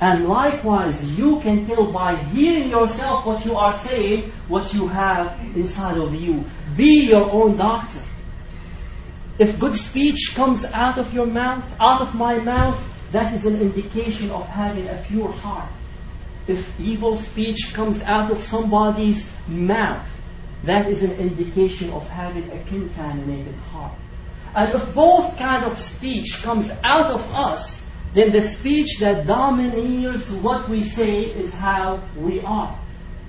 And 0.00 0.28
likewise, 0.28 1.10
you 1.16 1.40
can 1.40 1.66
tell 1.66 1.92
by 1.92 2.16
hearing 2.16 2.70
yourself 2.70 3.24
what 3.24 3.44
you 3.44 3.56
are 3.56 3.72
saying, 3.72 4.32
what 4.48 4.74
you 4.74 4.88
have 4.88 5.38
inside 5.54 5.96
of 5.96 6.14
you. 6.14 6.44
Be 6.76 7.08
your 7.08 7.30
own 7.30 7.56
doctor. 7.56 8.00
If 9.38 9.58
good 9.60 9.74
speech 9.74 10.32
comes 10.34 10.64
out 10.64 10.98
of 10.98 11.14
your 11.14 11.26
mouth, 11.26 11.64
out 11.80 12.00
of 12.00 12.14
my 12.14 12.38
mouth, 12.38 12.78
that 13.12 13.34
is 13.34 13.46
an 13.46 13.60
indication 13.60 14.30
of 14.30 14.46
having 14.48 14.88
a 14.88 15.04
pure 15.06 15.30
heart. 15.30 15.70
If 16.46 16.80
evil 16.80 17.16
speech 17.16 17.72
comes 17.72 18.02
out 18.02 18.30
of 18.30 18.42
somebody's 18.42 19.30
mouth, 19.46 20.08
that 20.64 20.88
is 20.88 21.02
an 21.02 21.12
indication 21.12 21.90
of 21.90 22.08
having 22.08 22.50
a 22.50 22.62
contaminated 22.64 23.54
heart. 23.54 23.92
And 24.54 24.74
if 24.74 24.94
both 24.94 25.38
kind 25.38 25.64
of 25.64 25.78
speech 25.78 26.42
comes 26.42 26.70
out 26.84 27.10
of 27.10 27.32
us, 27.32 27.82
then 28.14 28.32
the 28.32 28.42
speech 28.42 28.98
that 29.00 29.26
domineers 29.26 30.30
what 30.30 30.68
we 30.68 30.82
say 30.82 31.22
is 31.22 31.54
how 31.54 32.02
we 32.16 32.40
are. 32.40 32.78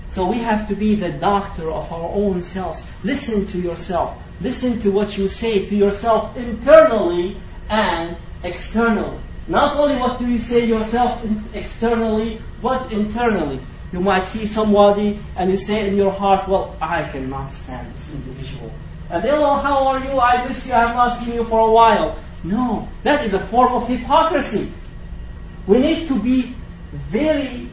So 0.09 0.29
we 0.29 0.39
have 0.39 0.67
to 0.67 0.75
be 0.75 0.95
the 0.95 1.11
doctor 1.11 1.71
of 1.71 1.91
our 1.91 2.09
own 2.09 2.41
selves. 2.41 2.85
Listen 3.03 3.47
to 3.47 3.59
yourself. 3.59 4.21
Listen 4.41 4.81
to 4.81 4.91
what 4.91 5.17
you 5.17 5.27
say 5.27 5.65
to 5.65 5.75
yourself 5.75 6.37
internally 6.37 7.37
and 7.69 8.17
externally. 8.43 9.19
Not 9.47 9.75
only 9.77 9.99
what 9.99 10.19
do 10.19 10.27
you 10.27 10.39
say 10.39 10.65
yourself 10.65 11.21
externally, 11.53 12.41
but 12.61 12.91
internally. 12.91 13.59
You 13.91 13.99
might 13.99 14.23
see 14.23 14.45
somebody 14.47 15.19
and 15.35 15.51
you 15.51 15.57
say 15.57 15.87
in 15.87 15.95
your 15.95 16.11
heart, 16.11 16.49
well, 16.49 16.75
I 16.81 17.09
cannot 17.09 17.51
stand 17.51 17.93
this 17.93 18.11
individual. 18.11 18.71
And 19.09 19.23
oh, 19.25 19.57
how 19.57 19.87
are 19.87 19.99
you? 19.99 20.19
I 20.19 20.47
miss 20.47 20.65
you. 20.65 20.73
I 20.73 20.87
have 20.87 20.95
not 20.95 21.17
seen 21.17 21.35
you 21.35 21.43
for 21.43 21.67
a 21.67 21.71
while. 21.71 22.17
No, 22.43 22.89
that 23.03 23.23
is 23.25 23.33
a 23.33 23.39
form 23.39 23.73
of 23.73 23.87
hypocrisy. 23.87 24.71
We 25.67 25.77
need 25.77 26.07
to 26.07 26.19
be 26.19 26.55
very 26.91 27.69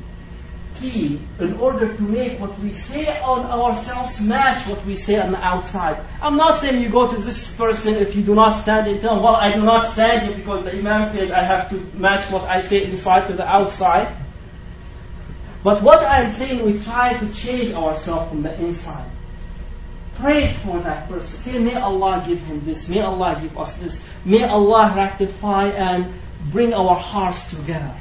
key 0.81 1.21
in 1.39 1.55
order 1.59 1.95
to 1.95 2.03
make 2.03 2.41
what 2.41 2.59
we 2.59 2.73
say 2.73 3.21
on 3.21 3.47
ourselves 3.47 4.21
match 4.21 4.67
what 4.67 4.85
we 4.87 4.97
say 4.97 5.21
on 5.21 5.33
the 5.33 5.39
outside. 5.39 6.05
I'm 6.23 6.37
not 6.37 6.59
saying 6.59 6.83
you 6.83 6.89
go 6.89 7.13
to 7.13 7.21
this 7.21 7.55
person 7.57 7.97
if 7.97 8.17
you 8.17 8.23
do 8.23 8.35
not 8.35 8.51
stand 8.53 8.89
and 8.89 9.01
tell 9.01 9.17
him, 9.17 9.23
well, 9.23 9.37
I 9.37 9.55
do 9.55 9.63
not 9.63 9.85
stand 9.93 10.27
here 10.27 10.37
because 10.37 10.65
the 10.65 10.73
Imam 10.73 11.05
said 11.05 11.31
I 11.31 11.45
have 11.45 11.71
to 11.71 11.77
match 11.99 12.31
what 12.31 12.49
I 12.49 12.61
say 12.61 12.83
inside 12.83 13.27
to 13.29 13.35
the 13.35 13.47
outside. 13.47 14.17
But 15.63 15.83
what 15.83 16.03
I'm 16.03 16.31
saying, 16.31 16.65
we 16.65 16.79
try 16.79 17.15
to 17.15 17.33
change 17.33 17.75
ourselves 17.75 18.31
from 18.31 18.43
the 18.43 18.55
inside. 18.59 19.11
Pray 20.15 20.49
for 20.49 20.81
that 20.81 21.09
person. 21.09 21.39
Say, 21.39 21.59
may 21.59 21.77
Allah 21.77 22.25
give 22.27 22.41
him 22.41 22.65
this. 22.65 22.89
May 22.89 23.01
Allah 23.01 23.39
give 23.41 23.57
us 23.59 23.75
this. 23.75 24.03
May 24.25 24.45
Allah 24.45 24.93
rectify 24.97 25.69
and 25.69 26.15
bring 26.51 26.73
our 26.73 26.99
hearts 26.99 27.51
together 27.51 27.95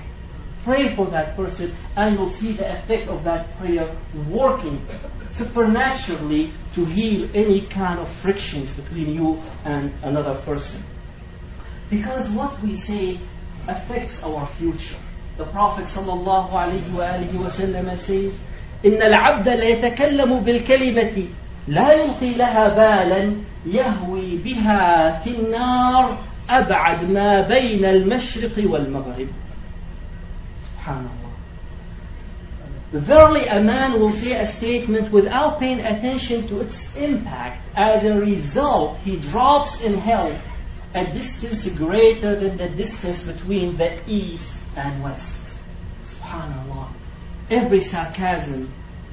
Pray 0.68 0.94
for 0.94 1.06
that 1.10 1.36
person 1.36 1.74
and 1.96 2.14
you'll 2.16 2.30
see 2.30 2.52
the 2.52 2.70
effect 2.72 3.08
of 3.08 3.24
that 3.24 3.58
prayer 3.58 3.94
working 4.28 4.86
supernaturally 5.30 6.52
to 6.74 6.84
heal 6.84 7.28
any 7.34 7.60
kind 7.62 7.98
of 7.98 8.08
frictions 8.08 8.72
between 8.72 9.14
you 9.14 9.42
and 9.64 9.92
another 10.02 10.40
person. 10.40 10.82
Because 11.90 12.30
what 12.30 12.62
we 12.62 12.76
say 12.76 13.18
affects 13.68 14.22
our 14.22 14.46
future. 14.46 14.96
The 15.36 15.44
Prophet 15.44 15.84
sallallahu 15.84 16.50
alayhi 16.50 17.34
wa 17.34 17.48
says, 17.96 18.40
إن 18.84 19.02
العبد 19.02 19.48
لا 19.48 19.64
يتكلم 19.64 20.40
بالكلمة 20.44 21.24
لا 21.68 21.92
يلقي 21.92 22.34
لها 22.34 22.68
بالا 22.68 23.36
يهوي 23.66 24.36
بها 24.36 25.20
في 25.24 25.30
النار 25.30 26.18
أبعد 26.50 27.04
ما 27.04 27.48
بين 27.48 27.84
المشرق 27.84 28.70
والمغرب 28.70 29.28
Subhanallah. 30.89 31.29
Verily 32.91 33.45
a 33.45 33.61
man 33.61 33.99
will 33.99 34.11
say 34.11 34.31
a 34.33 34.47
statement 34.47 35.11
without 35.11 35.59
paying 35.59 35.79
attention 35.81 36.47
to 36.47 36.61
its 36.61 36.95
impact. 36.95 37.61
As 37.77 38.03
a 38.03 38.19
result, 38.19 38.97
he 38.97 39.17
drops 39.17 39.81
in 39.81 39.99
hell 39.99 40.41
a 40.95 41.05
distance 41.05 41.69
greater 41.77 42.35
than 42.35 42.57
the 42.57 42.67
distance 42.69 43.21
between 43.21 43.77
the 43.77 43.99
east 44.09 44.57
and 44.75 45.03
west. 45.03 45.39
Subhanallah. 46.05 46.87
Every 47.51 47.81
sarcasm, 47.81 48.71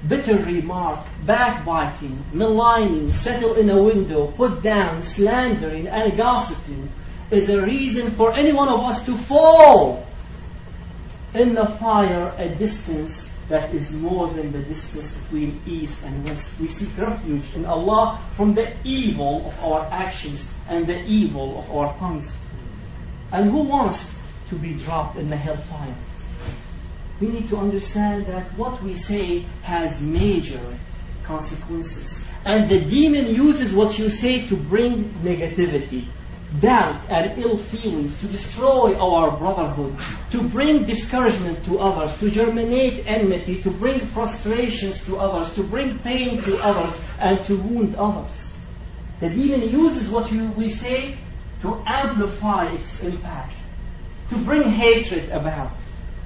bitter 0.09 0.39
remark, 0.39 1.01
backbiting, 1.27 2.25
maligning, 2.33 3.13
settle 3.13 3.55
in 3.55 3.69
a 3.69 3.83
window, 3.83 4.29
put 4.29 4.63
down, 4.63 5.03
slandering, 5.03 5.87
and 5.89 6.17
gossiping 6.17 6.89
is 7.31 7.51
a 7.51 7.61
reason 7.61 8.11
for 8.11 8.33
any 8.35 8.55
one 8.55 8.69
of 8.69 8.81
us 8.81 9.05
to 9.05 9.15
fall 9.15 10.07
in 11.37 11.55
the 11.55 11.67
fire 11.67 12.35
a 12.39 12.49
distance 12.49 13.31
that 13.49 13.73
is 13.73 13.93
more 13.93 14.29
than 14.29 14.53
the 14.53 14.59
distance 14.59 15.13
between 15.19 15.61
east 15.67 16.03
and 16.03 16.25
west. 16.25 16.59
We 16.59 16.67
seek 16.67 16.97
refuge 16.99 17.55
in 17.55 17.65
Allah 17.65 18.21
from 18.33 18.55
the 18.55 18.75
evil 18.85 19.47
of 19.47 19.61
our 19.61 19.87
actions 19.93 20.49
and 20.69 20.87
the 20.87 20.99
evil 21.05 21.59
of 21.59 21.71
our 21.71 21.95
tongues. 21.99 22.33
And 23.31 23.51
who 23.51 23.63
wants 23.63 24.11
to 24.49 24.57
be 24.57 24.75
dropped 24.75 25.17
in 25.17 25.31
the 25.31 25.37
hellfire? 25.37 25.95
We 27.21 27.29
need 27.29 27.49
to 27.49 27.57
understand 27.57 28.27
that 28.27 28.47
what 28.59 28.83
we 28.83 28.95
say 28.95 29.47
has 29.63 30.01
major 30.01 30.61
consequences. 31.23 32.23
And 32.45 32.69
the 32.69 32.81
demon 32.81 33.35
uses 33.35 33.73
what 33.73 33.99
you 33.99 34.09
say 34.09 34.47
to 34.49 34.57
bring 34.57 35.11
negativity 35.23 36.09
doubt 36.61 37.11
and 37.11 37.39
ill 37.43 37.57
feelings, 37.57 38.19
to 38.21 38.27
destroy 38.27 38.95
our 38.97 39.37
brotherhood, 39.37 39.97
to 40.31 40.43
bring 40.49 40.85
discouragement 40.85 41.65
to 41.65 41.81
others, 41.81 42.19
to 42.21 42.31
germinate 42.31 43.07
enmity, 43.07 43.63
to 43.63 43.71
bring 43.71 44.01
frustrations 44.01 45.05
to 45.07 45.19
others, 45.19 45.55
to 45.55 45.63
bring 45.63 45.99
pain 45.99 46.41
to 46.43 46.59
others, 46.59 47.01
and 47.21 47.45
to 47.45 47.57
wound 47.57 47.97
others. 47.97 48.53
The 49.21 49.31
demon 49.31 49.69
uses 49.71 50.09
what 50.11 50.31
we 50.31 50.69
say 50.69 51.17
to 51.63 51.83
amplify 51.87 52.73
its 52.75 53.03
impact, 53.03 53.55
to 54.31 54.37
bring 54.39 54.63
hatred 54.63 55.31
about, 55.31 55.73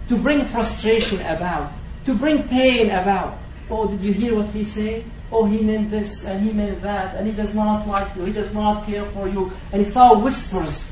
to 0.08 0.18
bring 0.18 0.44
frustration 0.44 1.20
about, 1.20 1.72
to 2.06 2.14
bring 2.14 2.48
pain 2.48 2.90
about. 2.90 3.38
Oh, 3.70 3.86
did 3.88 4.00
you 4.00 4.12
hear 4.12 4.34
what 4.34 4.48
he 4.48 4.64
said? 4.64 5.04
oh, 5.32 5.46
he 5.46 5.60
meant 5.62 5.90
this 5.90 6.24
and 6.24 6.44
he 6.44 6.52
meant 6.52 6.82
that, 6.82 7.14
and 7.14 7.26
he 7.26 7.32
does 7.32 7.54
not 7.54 7.86
like 7.86 8.16
you, 8.16 8.24
he 8.24 8.32
does 8.32 8.52
not 8.52 8.86
care 8.86 9.08
for 9.10 9.28
you. 9.28 9.52
And 9.72 9.84
he 9.84 9.90
starts 9.90 10.20
whispers 10.22 10.84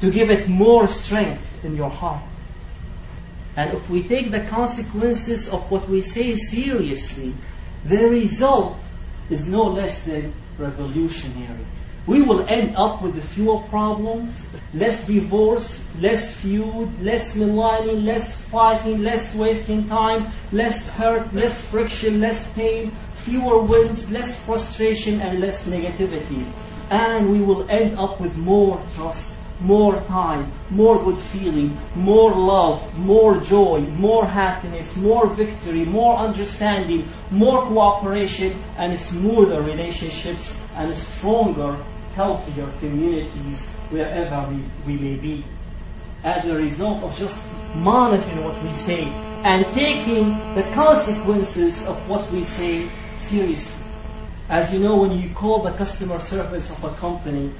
to 0.00 0.10
give 0.10 0.30
it 0.30 0.48
more 0.48 0.86
strength 0.86 1.64
in 1.64 1.76
your 1.76 1.90
heart. 1.90 2.22
And 3.56 3.72
if 3.72 3.88
we 3.88 4.02
take 4.02 4.30
the 4.30 4.40
consequences 4.40 5.48
of 5.48 5.70
what 5.70 5.88
we 5.88 6.02
say 6.02 6.36
seriously, 6.36 7.34
the 7.84 8.06
result 8.08 8.78
is 9.30 9.46
no 9.46 9.62
less 9.62 10.02
than 10.02 10.34
revolutionary 10.58 11.64
we 12.06 12.22
will 12.22 12.46
end 12.48 12.76
up 12.76 13.02
with 13.02 13.20
fewer 13.30 13.58
problems, 13.62 14.46
less 14.72 15.06
divorce, 15.08 15.80
less 15.98 16.32
feud, 16.36 17.02
less 17.02 17.34
maligning, 17.34 18.04
less 18.04 18.36
fighting, 18.42 19.02
less 19.02 19.34
wasting 19.34 19.88
time, 19.88 20.32
less 20.52 20.88
hurt, 20.90 21.34
less 21.34 21.60
friction, 21.60 22.20
less 22.20 22.52
pain, 22.52 22.96
fewer 23.14 23.60
wins, 23.60 24.08
less 24.08 24.36
frustration, 24.44 25.20
and 25.20 25.40
less 25.40 25.66
negativity. 25.66 26.46
And 26.90 27.32
we 27.32 27.42
will 27.42 27.68
end 27.68 27.98
up 27.98 28.20
with 28.20 28.36
more 28.36 28.80
trust, 28.94 29.32
more 29.58 30.00
time, 30.02 30.52
more 30.70 31.02
good 31.02 31.20
feeling, 31.20 31.76
more 31.96 32.32
love, 32.32 32.96
more 32.96 33.40
joy, 33.40 33.80
more 33.80 34.24
happiness, 34.24 34.94
more 34.94 35.26
victory, 35.26 35.84
more 35.84 36.14
understanding, 36.16 37.08
more 37.32 37.66
cooperation, 37.66 38.62
and 38.78 38.96
smoother 38.96 39.60
relationships, 39.60 40.56
and 40.76 40.94
stronger 40.94 41.76
healthier 42.16 42.66
communities 42.80 43.68
wherever 43.90 44.48
we, 44.48 44.58
we 44.86 44.98
may 44.98 45.16
be 45.16 45.44
as 46.24 46.46
a 46.46 46.56
result 46.56 47.02
of 47.02 47.14
just 47.16 47.38
monitoring 47.74 48.42
what 48.42 48.60
we 48.62 48.72
say 48.72 49.12
and 49.44 49.66
taking 49.74 50.40
the 50.54 50.62
consequences 50.62 51.84
of 51.84 52.08
what 52.08 52.30
we 52.32 52.42
say 52.42 52.88
seriously. 53.18 53.84
As 54.48 54.72
you 54.72 54.80
know, 54.80 54.96
when 54.96 55.18
you 55.18 55.28
call 55.34 55.62
the 55.62 55.72
customer 55.72 56.18
service 56.20 56.70
of 56.70 56.82
a 56.84 56.94
company, 56.94 57.52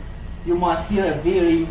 you 0.46 0.54
might 0.54 0.82
hear 0.86 1.12
a 1.12 1.18
very 1.18 1.68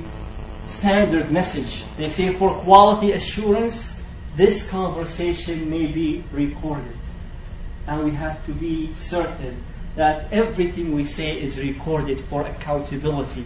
standard 0.67 1.31
message. 1.31 1.83
They 1.97 2.07
say 2.07 2.33
for 2.33 2.53
quality 2.59 3.13
assurance, 3.13 3.99
this 4.35 4.69
conversation 4.69 5.71
may 5.71 5.87
be 5.87 6.23
recorded. 6.31 6.97
And 7.87 8.03
we 8.03 8.11
have 8.11 8.45
to 8.45 8.51
be 8.51 8.93
certain 8.95 9.63
that 9.95 10.31
everything 10.31 10.93
we 10.93 11.05
say 11.05 11.31
is 11.31 11.57
recorded 11.57 12.19
for 12.25 12.45
accountability. 12.45 13.45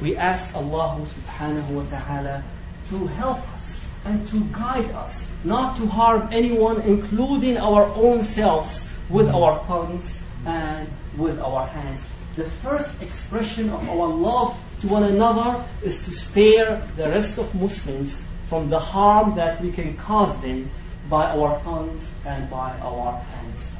We 0.00 0.16
ask 0.16 0.54
Allah 0.54 1.04
subhanahu 1.04 1.70
wa 1.70 1.84
ta'ala 1.84 2.44
to 2.90 3.06
help 3.06 3.38
us 3.54 3.80
and 4.04 4.26
to 4.28 4.40
guide 4.52 4.90
us, 4.92 5.28
not 5.44 5.76
to 5.78 5.86
harm 5.86 6.28
anyone, 6.32 6.82
including 6.82 7.56
our 7.56 7.86
own 7.86 8.22
selves, 8.22 8.86
with 9.08 9.28
our 9.28 9.64
tongues 9.66 10.20
and 10.46 10.88
with 11.16 11.38
our 11.38 11.66
hands. 11.66 12.06
The 12.36 12.44
first 12.44 13.02
expression 13.02 13.70
of 13.70 13.88
our 13.88 14.08
love 14.08 14.58
to 14.80 14.88
one 14.88 15.04
another 15.04 15.64
is 15.82 16.04
to 16.04 16.10
spare 16.12 16.86
the 16.96 17.08
rest 17.08 17.38
of 17.38 17.54
Muslims 17.54 18.20
from 18.48 18.70
the 18.70 18.78
harm 18.78 19.36
that 19.36 19.60
we 19.62 19.72
can 19.72 19.96
cause 19.96 20.40
them 20.40 20.70
by 21.08 21.26
our 21.26 21.60
tongues 21.62 22.10
and 22.24 22.50
by 22.50 22.78
our 22.78 23.18
hands. 23.20 23.70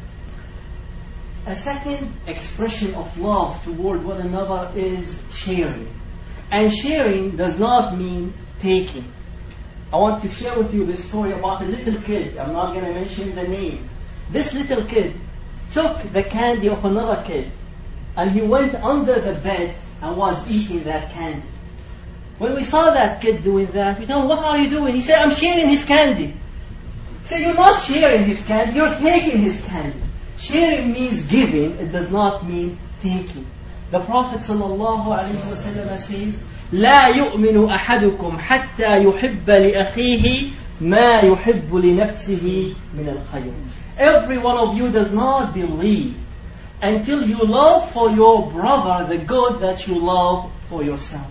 A 1.46 1.54
second 1.54 2.11
expression 2.26 2.94
of 2.94 3.18
love 3.18 3.62
toward 3.64 4.02
one 4.02 4.22
another 4.22 4.72
is 4.74 5.22
sharing. 5.30 5.94
And 6.50 6.72
sharing 6.72 7.37
does 7.37 7.59
not 7.59 7.98
mean 7.98 8.33
taking. 8.61 9.04
I 9.92 9.96
want 9.96 10.22
to 10.22 10.30
share 10.30 10.57
with 10.57 10.72
you 10.72 10.87
this 10.87 11.07
story 11.07 11.33
about 11.33 11.61
a 11.61 11.66
little 11.66 12.00
kid. 12.00 12.38
I'm 12.38 12.54
not 12.54 12.72
going 12.72 12.87
to 12.87 12.94
mention 12.94 13.35
the 13.35 13.46
name. 13.46 13.87
This 14.30 14.54
little 14.54 14.85
kid 14.85 15.14
took 15.70 16.02
the 16.12 16.22
candy 16.22 16.70
of 16.70 16.83
another 16.83 17.22
kid 17.22 17.52
and 18.16 18.30
he 18.30 18.40
went 18.40 18.74
under 18.76 19.20
the 19.20 19.35
bed 19.35 19.76
and 20.00 20.16
was 20.16 20.50
eating 20.50 20.85
that 20.85 21.11
candy. 21.12 21.46
When 22.38 22.54
we 22.54 22.62
saw 22.62 22.90
that 22.90 23.20
kid 23.20 23.44
doing 23.44 23.66
that, 23.72 24.00
we 24.00 24.07
told 24.07 24.22
him, 24.22 24.28
What 24.28 24.38
are 24.38 24.59
you 24.59 24.70
doing? 24.70 24.94
He 24.94 25.02
said, 25.02 25.20
I'm 25.20 25.35
sharing 25.35 25.68
his 25.68 25.85
candy. 25.85 26.28
He 26.28 27.28
said, 27.28 27.40
You're 27.42 27.54
not 27.54 27.80
sharing 27.80 28.24
his 28.24 28.46
candy, 28.46 28.76
you're 28.76 28.96
taking 28.96 29.42
his 29.42 29.61
candy. 29.62 30.03
Sharing 30.38 30.93
means 30.93 31.23
giving, 31.23 31.77
it 31.79 31.91
does 31.91 32.12
not 32.12 32.47
mean 32.47 32.77
taking. 33.01 33.45
The 33.91 33.99
Prophet 33.99 34.39
ﷺ 34.41 35.97
says, 35.97 36.39
لا 36.71 37.07
يؤمن 37.09 37.69
أحدكم 37.69 38.39
حتى 38.39 39.03
يحب 39.03 39.49
لأخيه 39.49 40.51
ما 40.81 41.19
يحب 41.19 41.75
لنفسه 41.75 42.75
من 42.93 43.09
الخير. 43.09 43.53
Every 43.97 44.38
one 44.38 44.57
of 44.57 44.77
you 44.77 44.91
does 44.91 45.12
not 45.12 45.53
believe 45.53 46.15
until 46.81 47.27
you 47.27 47.38
love 47.38 47.91
for 47.91 48.09
your 48.12 48.49
brother 48.51 49.07
the 49.07 49.23
good 49.25 49.59
that 49.62 49.88
you 49.88 49.99
love 49.99 50.51
for 50.69 50.83
yourself. 50.83 51.27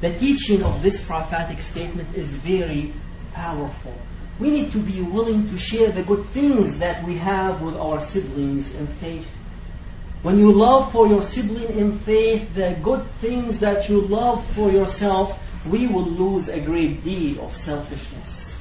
The 0.00 0.12
teaching 0.18 0.64
of 0.64 0.82
this 0.82 1.04
prophetic 1.06 1.60
statement 1.60 2.16
is 2.16 2.28
very 2.28 2.92
powerful. 3.34 3.94
We 4.39 4.51
need 4.51 4.71
to 4.73 4.79
be 4.79 5.01
willing 5.01 5.49
to 5.49 5.57
share 5.57 5.91
the 5.91 6.03
good 6.03 6.25
things 6.27 6.79
that 6.79 7.03
we 7.03 7.17
have 7.17 7.61
with 7.61 7.75
our 7.75 7.99
siblings 7.99 8.75
in 8.75 8.87
faith. 8.87 9.27
When 10.21 10.37
you 10.37 10.51
love 10.51 10.91
for 10.91 11.07
your 11.07 11.21
sibling 11.21 11.77
in 11.77 11.97
faith 11.97 12.53
the 12.53 12.77
good 12.83 13.09
things 13.21 13.59
that 13.59 13.89
you 13.89 14.01
love 14.01 14.45
for 14.53 14.71
yourself, 14.71 15.39
we 15.65 15.87
will 15.87 16.05
lose 16.05 16.49
a 16.49 16.59
great 16.59 17.03
deal 17.03 17.43
of 17.43 17.55
selfishness. 17.55 18.55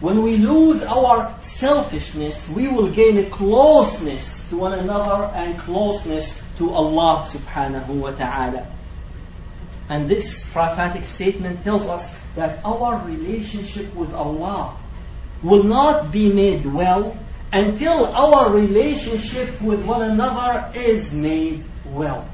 When 0.00 0.22
we 0.22 0.36
lose 0.36 0.82
our 0.82 1.40
selfishness, 1.42 2.48
we 2.48 2.68
will 2.68 2.90
gain 2.90 3.18
a 3.18 3.30
closeness 3.30 4.48
to 4.48 4.56
one 4.56 4.72
another 4.78 5.24
and 5.24 5.60
closeness 5.60 6.40
to 6.58 6.74
Allah 6.74 7.22
subhanahu 7.24 7.88
wa 7.88 8.10
ta'ala. 8.10 8.66
And 9.88 10.08
this 10.08 10.48
prophetic 10.50 11.04
statement 11.04 11.62
tells 11.62 11.86
us 11.86 12.16
that 12.34 12.64
our 12.64 13.04
relationship 13.06 13.94
with 13.94 14.12
Allah 14.12 14.76
will 15.42 15.64
not 15.64 16.12
be 16.12 16.32
made 16.32 16.64
well 16.64 17.16
until 17.52 18.06
our 18.06 18.52
relationship 18.52 19.60
with 19.60 19.84
one 19.84 20.02
another 20.02 20.70
is 20.78 21.12
made 21.12 21.64
well. 21.86 22.28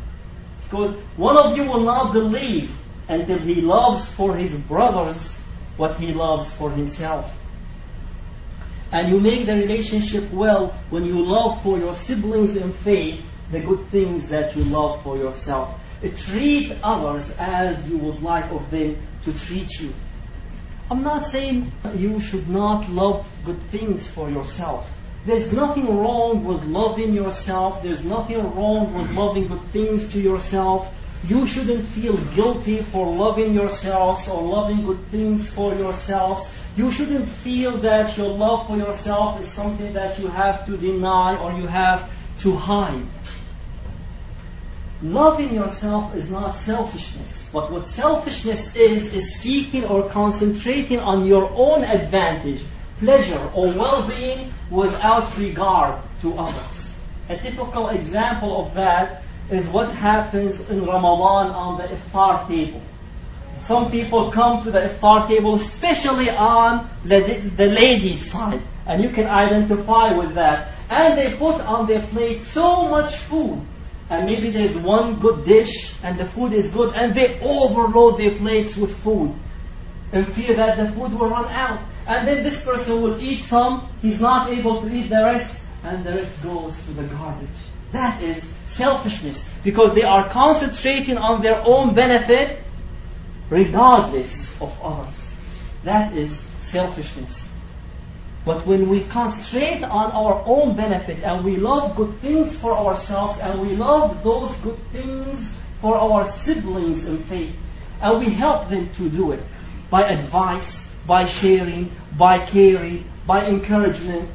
Because 0.65 0.95
one 1.17 1.37
of 1.37 1.57
you 1.57 1.65
will 1.65 1.81
not 1.81 2.13
believe 2.13 2.71
until 3.09 3.39
he 3.39 3.61
loves 3.63 4.07
for 4.07 4.37
his 4.37 4.57
brothers 4.57 5.35
what 5.77 5.97
he 5.97 6.13
loves 6.13 6.51
for 6.53 6.71
himself. 6.71 7.35
And 8.93 9.09
you 9.09 9.21
make 9.21 9.47
the 9.47 9.55
relationship 9.55 10.31
well 10.31 10.69
when 10.91 11.05
you 11.05 11.25
love 11.25 11.63
for 11.63 11.79
your 11.79 11.95
siblings 11.95 12.57
in 12.57 12.73
faith 12.73 13.25
the 13.51 13.61
good 13.61 13.87
things 13.87 14.29
that 14.29 14.55
you 14.57 14.65
love 14.65 15.03
for 15.03 15.17
yourself. 15.17 15.81
Treat 16.17 16.77
others 16.83 17.35
as 17.39 17.89
you 17.89 17.99
would 17.99 18.23
like 18.23 18.51
of 18.53 18.71
them 18.71 18.99
to 19.25 19.33
treat 19.33 19.81
you. 19.81 19.93
I'm 20.91 21.03
not 21.03 21.27
saying 21.27 21.71
you 21.95 22.19
should 22.19 22.49
not 22.49 22.89
love 22.89 23.29
good 23.45 23.61
things 23.65 24.09
for 24.09 24.31
yourself. 24.31 24.91
There's 25.27 25.53
nothing 25.53 25.99
wrong 25.99 26.45
with 26.45 26.65
loving 26.65 27.13
yourself. 27.13 27.83
There's 27.83 28.03
nothing 28.03 28.39
wrong 28.55 28.95
with 28.95 29.11
loving 29.11 29.49
good 29.49 29.63
things 29.71 30.11
to 30.13 30.21
yourself. 30.21 30.91
You 31.25 31.47
shouldn't 31.47 31.85
feel 31.85 32.17
guilty 32.17 32.81
for 32.81 33.15
loving 33.15 33.53
yourselves 33.53 34.29
or 34.29 34.41
loving 34.41 34.87
good 34.87 35.11
things 35.11 35.51
for 35.51 35.75
yourselves. 35.75 36.49
You 36.75 36.91
shouldn't 36.91 37.29
feel 37.29 37.77
that 37.79 38.17
your 38.17 38.31
love 38.31 38.69
for 38.69 38.79
yourself 38.79 39.41
is 39.41 39.49
something 39.49 39.93
that 39.93 40.19
you 40.19 40.29
have 40.29 40.65
to 40.67 40.77
deny 40.79 41.37
or 41.37 41.53
you 41.53 41.67
have 41.67 42.11
to 42.41 42.57
hide. 42.57 43.05
Loving 45.01 45.55
yourself 45.55 46.17
is 46.17 46.29
not 46.29 46.57
selfishness. 46.57 47.49
But 47.53 47.71
what 47.71 47.87
selfishness 47.87 48.75
is, 48.75 49.13
is 49.13 49.37
seeking 49.37 49.85
or 49.85 50.09
concentrating 50.11 50.99
on 50.99 51.25
your 51.25 51.49
own 51.55 51.85
advantage, 51.85 52.65
pleasure, 52.99 53.49
or 53.55 53.71
well-being 53.71 54.53
without 54.71 55.39
regard 55.39 56.03
to 56.23 56.37
others. 56.37 56.97
A 57.29 57.39
typical 57.39 57.91
example 57.91 58.61
of 58.61 58.75
that 58.75 59.23
is 59.53 59.69
what 59.69 59.95
happens 59.95 60.69
in 60.69 60.85
Ramadan 60.85 61.53
on 61.53 61.79
the 61.79 61.85
iftar 61.85 62.49
table. 62.49 62.83
Some 63.61 63.93
people 63.93 64.33
come 64.33 64.65
to 64.65 64.73
the 64.73 64.81
iftar 64.81 65.29
table, 65.29 65.55
especially 65.55 66.29
on 66.29 66.91
the, 67.05 67.21
the 67.57 67.67
ladies' 67.67 68.33
side, 68.33 68.63
and 68.85 69.01
you 69.03 69.11
can 69.11 69.29
identify 69.29 70.13
with 70.15 70.35
that. 70.35 70.73
And 70.91 71.17
they 71.17 71.33
put 71.37 71.61
on 71.61 71.87
their 71.87 72.03
plate 72.03 72.43
so 72.43 72.89
much 72.89 73.15
food 73.15 73.65
and 74.11 74.27
maybe 74.27 74.51
there's 74.51 74.77
one 74.77 75.21
good 75.21 75.45
dish 75.45 75.95
and 76.03 76.19
the 76.19 76.25
food 76.25 76.53
is 76.53 76.71
good 76.71 76.97
and 76.97 77.15
they 77.15 77.39
overload 77.41 78.19
their 78.19 78.37
plates 78.37 78.77
with 78.77 78.97
food 78.99 79.35
and 80.13 80.27
fear 80.27 80.57
that 80.57 80.79
the 80.79 80.91
food 80.93 81.13
will 81.13 81.29
run 81.29 81.47
out. 81.53 81.87
And 82.07 82.27
then 82.27 82.43
this 82.43 82.65
person 82.65 83.03
will 83.03 83.21
eat 83.21 83.43
some, 83.43 83.89
he's 84.01 84.21
not 84.21 84.51
able 84.51 84.81
to 84.81 84.95
eat 84.95 85.11
the 85.11 85.23
rest, 85.23 85.61
and 85.85 86.05
the 86.05 86.15
rest 86.15 86.43
goes 86.43 86.83
to 86.87 86.93
the 86.93 87.03
garbage. 87.05 87.49
That 87.93 88.23
is 88.23 88.47
selfishness 88.67 89.49
because 89.63 89.95
they 89.95 90.05
are 90.05 90.31
concentrating 90.31 91.19
on 91.19 91.43
their 91.43 91.63
own 91.67 91.95
benefit 91.95 92.63
regardless 93.51 94.61
of 94.61 94.79
others. 94.83 95.37
That 95.85 96.15
is 96.15 96.43
selfishness. 96.63 97.49
But 98.49 98.65
when 98.65 98.89
we 98.89 99.05
concentrate 99.05 99.85
on 99.85 100.11
our 100.13 100.43
own 100.47 100.75
benefit 100.75 101.23
and 101.23 101.45
we 101.45 101.59
love 101.59 101.95
good 101.97 102.15
things 102.21 102.57
for 102.57 102.73
ourselves 102.73 103.39
and 103.41 103.61
we 103.61 103.77
love 103.77 104.23
those 104.25 104.57
good 104.61 104.79
things 104.91 105.55
for 105.83 105.99
our 105.99 106.27
siblings 106.27 107.05
in 107.05 107.19
faith 107.25 107.55
and 108.01 108.19
we 108.21 108.31
help 108.31 108.71
them 108.71 108.89
to 108.95 109.11
do 109.11 109.33
it 109.33 109.45
by 109.91 110.05
advice, 110.05 110.91
by 111.07 111.27
sharing, 111.27 111.93
by 112.17 112.39
caring, 112.39 113.05
by 113.27 113.45
encouragement, 113.45 114.31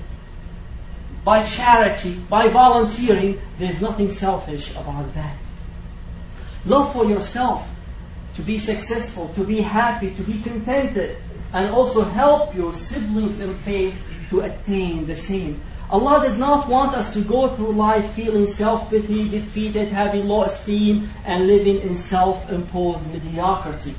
by 1.25 1.41
charity, 1.41 2.13
by 2.13 2.49
volunteering, 2.49 3.41
there's 3.57 3.81
nothing 3.81 4.11
selfish 4.11 4.69
about 4.75 5.11
that. 5.15 5.37
Love 6.67 6.93
for 6.93 7.05
yourself, 7.05 7.67
to 8.35 8.41
be 8.41 8.57
successful, 8.57 9.29
to 9.35 9.43
be 9.43 9.61
happy, 9.61 10.13
to 10.13 10.23
be 10.23 10.41
contented, 10.41 11.17
and 11.53 11.71
also 11.71 12.03
help 12.03 12.55
your 12.55 12.73
siblings 12.73 13.39
in 13.39 13.53
faith 13.55 14.01
to 14.29 14.41
attain 14.41 15.05
the 15.05 15.15
same. 15.15 15.61
Allah 15.89 16.23
does 16.23 16.37
not 16.39 16.67
want 16.67 16.95
us 16.95 17.13
to 17.13 17.21
go 17.21 17.49
through 17.49 17.73
life 17.73 18.13
feeling 18.13 18.47
self-pity, 18.47 19.29
defeated, 19.29 19.89
having 19.89 20.27
low 20.27 20.43
esteem, 20.43 21.09
and 21.25 21.45
living 21.45 21.81
in 21.81 21.97
self-imposed 21.97 23.13
mediocrity. 23.13 23.93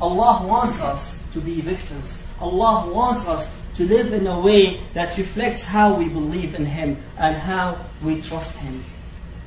Allah 0.00 0.46
wants 0.46 0.78
us 0.80 1.16
to 1.32 1.40
be 1.40 1.60
victors. 1.60 2.18
Allah 2.40 2.92
wants 2.92 3.26
us 3.26 3.50
to 3.76 3.86
live 3.86 4.12
in 4.12 4.26
a 4.28 4.40
way 4.40 4.80
that 4.94 5.16
reflects 5.18 5.62
how 5.62 5.94
we 5.94 6.08
believe 6.08 6.54
in 6.54 6.64
Him 6.64 7.02
and 7.18 7.36
how 7.36 7.84
we 8.02 8.22
trust 8.22 8.56
Him. 8.58 8.84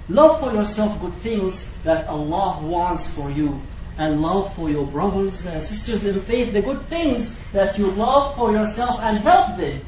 Love 0.10 0.42
for 0.42 0.54
yourself 0.54 1.00
good 1.00 1.14
things 1.14 1.72
that 1.84 2.08
Allah 2.08 2.60
wants 2.62 3.08
for 3.08 3.32
you 3.32 3.62
and 3.98 4.22
love 4.22 4.56
for 4.56 4.70
your 4.70 4.86
brothers 4.86 5.46
and 5.46 5.62
sisters 5.62 6.06
in 6.06 6.20
faith, 6.20 6.54
the 6.54 6.62
good 6.62 6.82
things 6.84 7.36
that 7.52 7.78
you 7.78 7.88
love 7.88 8.36
for 8.36 8.52
yourself 8.52 9.00
and 9.02 9.20
help 9.20 9.58
them 9.58 9.82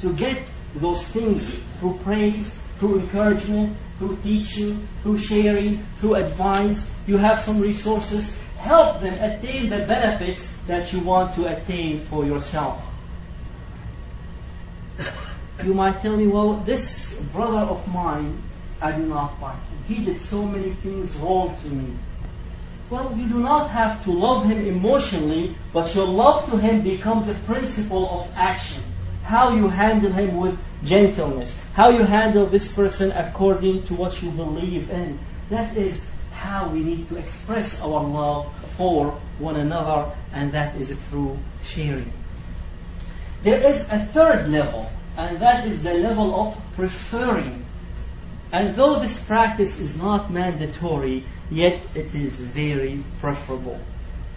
to 0.00 0.12
get 0.12 0.42
those 0.74 1.04
things 1.04 1.54
through 1.78 1.98
praise, 2.02 2.52
through 2.78 3.00
encouragement, 3.00 3.76
through 3.98 4.16
teaching, 4.22 4.86
through 5.02 5.18
sharing, 5.18 5.84
through 5.96 6.16
advice. 6.16 6.84
You 7.06 7.18
have 7.18 7.38
some 7.38 7.60
resources. 7.60 8.36
Help 8.58 9.00
them 9.00 9.14
attain 9.14 9.68
the 9.68 9.86
benefits 9.86 10.52
that 10.66 10.92
you 10.92 11.00
want 11.00 11.34
to 11.34 11.46
attain 11.46 12.00
for 12.00 12.24
yourself. 12.24 12.82
You 15.62 15.74
might 15.74 16.00
tell 16.00 16.16
me, 16.16 16.26
well, 16.26 16.56
this 16.56 17.14
brother 17.32 17.58
of 17.58 17.86
mine, 17.92 18.42
I 18.80 18.92
do 18.92 19.06
not 19.06 19.40
like 19.40 19.54
him. 19.54 19.78
He 19.86 20.04
did 20.04 20.20
so 20.20 20.44
many 20.44 20.72
things 20.72 21.14
wrong 21.16 21.56
to 21.62 21.68
me. 21.68 21.94
Well, 22.90 23.14
you 23.16 23.26
do 23.28 23.38
not 23.38 23.70
have 23.70 24.04
to 24.04 24.12
love 24.12 24.44
him 24.44 24.66
emotionally, 24.66 25.56
but 25.72 25.94
your 25.94 26.06
love 26.06 26.50
to 26.50 26.58
him 26.58 26.82
becomes 26.82 27.26
a 27.28 27.34
principle 27.34 28.20
of 28.20 28.30
action. 28.36 28.82
How 29.22 29.54
you 29.54 29.68
handle 29.68 30.12
him 30.12 30.36
with 30.36 30.58
gentleness, 30.84 31.58
how 31.72 31.88
you 31.88 32.04
handle 32.04 32.46
this 32.46 32.70
person 32.70 33.10
according 33.12 33.84
to 33.84 33.94
what 33.94 34.22
you 34.22 34.30
believe 34.30 34.90
in. 34.90 35.18
That 35.48 35.76
is 35.78 36.04
how 36.32 36.68
we 36.68 36.80
need 36.80 37.08
to 37.08 37.16
express 37.16 37.80
our 37.80 38.04
love 38.04 38.52
for 38.76 39.18
one 39.38 39.56
another, 39.56 40.12
and 40.32 40.52
that 40.52 40.76
is 40.76 40.90
through 41.08 41.38
sharing. 41.62 42.12
There 43.42 43.62
is 43.64 43.80
a 43.90 43.98
third 43.98 44.50
level, 44.50 44.90
and 45.16 45.40
that 45.40 45.66
is 45.66 45.82
the 45.82 45.94
level 45.94 46.34
of 46.38 46.74
preferring. 46.76 47.64
And 48.52 48.74
though 48.74 49.00
this 49.00 49.18
practice 49.24 49.78
is 49.78 49.96
not 49.96 50.30
mandatory, 50.30 51.24
yet 51.50 51.80
it 51.94 52.14
is 52.14 52.34
very 52.34 53.02
preferable. 53.20 53.80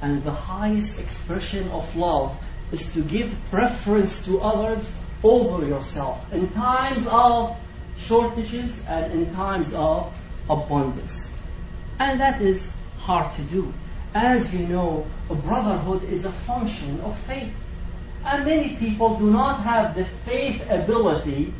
And 0.01 0.23
the 0.23 0.31
highest 0.31 0.99
expression 0.99 1.69
of 1.69 1.95
love 1.95 2.37
is 2.71 2.91
to 2.93 3.01
give 3.01 3.35
preference 3.49 4.25
to 4.25 4.41
others 4.41 4.89
over 5.23 5.65
yourself 5.65 6.31
in 6.31 6.49
times 6.49 7.07
of 7.07 7.57
shortages 7.97 8.83
and 8.87 9.11
in 9.11 9.33
times 9.33 9.73
of 9.73 10.13
abundance. 10.49 11.29
And 11.99 12.19
that 12.19 12.41
is 12.41 12.69
hard 12.99 13.35
to 13.35 13.41
do. 13.43 13.73
As 14.13 14.53
you 14.53 14.67
know, 14.67 15.07
a 15.29 15.35
brotherhood 15.35 16.03
is 16.03 16.25
a 16.25 16.31
function 16.31 17.01
of 17.01 17.17
faith. 17.19 17.53
And 18.25 18.45
many 18.45 18.75
people 18.75 19.17
do 19.17 19.29
not 19.29 19.61
have 19.63 19.95
the 19.95 20.05
faith 20.05 20.69
ability 20.69 21.53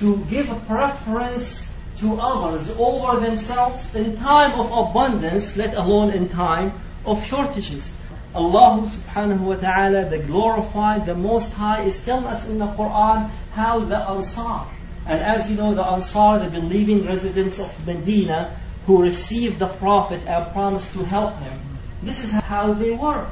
to 0.00 0.16
give 0.30 0.50
a 0.50 0.58
preference 0.60 1.66
to 1.97 2.19
others 2.19 2.69
over 2.77 3.19
themselves 3.19 3.93
in 3.95 4.17
time 4.17 4.59
of 4.59 4.71
abundance, 4.71 5.55
let 5.57 5.75
alone 5.75 6.11
in 6.11 6.29
time 6.29 6.73
of 7.05 7.25
shortages. 7.25 7.91
Allah 8.35 8.89
subhanahu 8.89 9.41
wa 9.41 9.55
ta'ala, 9.55 10.09
the 10.09 10.17
glorified, 10.17 11.05
the 11.05 11.13
Most 11.13 11.53
High, 11.53 11.83
is 11.83 12.03
telling 12.03 12.25
us 12.25 12.47
in 12.49 12.57
the 12.57 12.65
Quran 12.65 13.29
how 13.51 13.79
the 13.79 13.97
Ansar, 13.97 14.67
and 15.05 15.21
as 15.21 15.49
you 15.49 15.55
know, 15.55 15.75
the 15.75 15.85
Ansar, 15.85 16.39
the 16.39 16.49
believing 16.49 17.05
residents 17.05 17.59
of 17.59 17.69
Medina, 17.85 18.59
who 18.87 19.01
received 19.01 19.59
the 19.59 19.67
Prophet 19.67 20.21
and 20.25 20.51
promised 20.51 20.91
to 20.93 21.05
help 21.05 21.37
him. 21.37 21.59
This 22.01 22.23
is 22.23 22.31
how 22.31 22.73
they 22.73 22.91
were. 22.91 23.27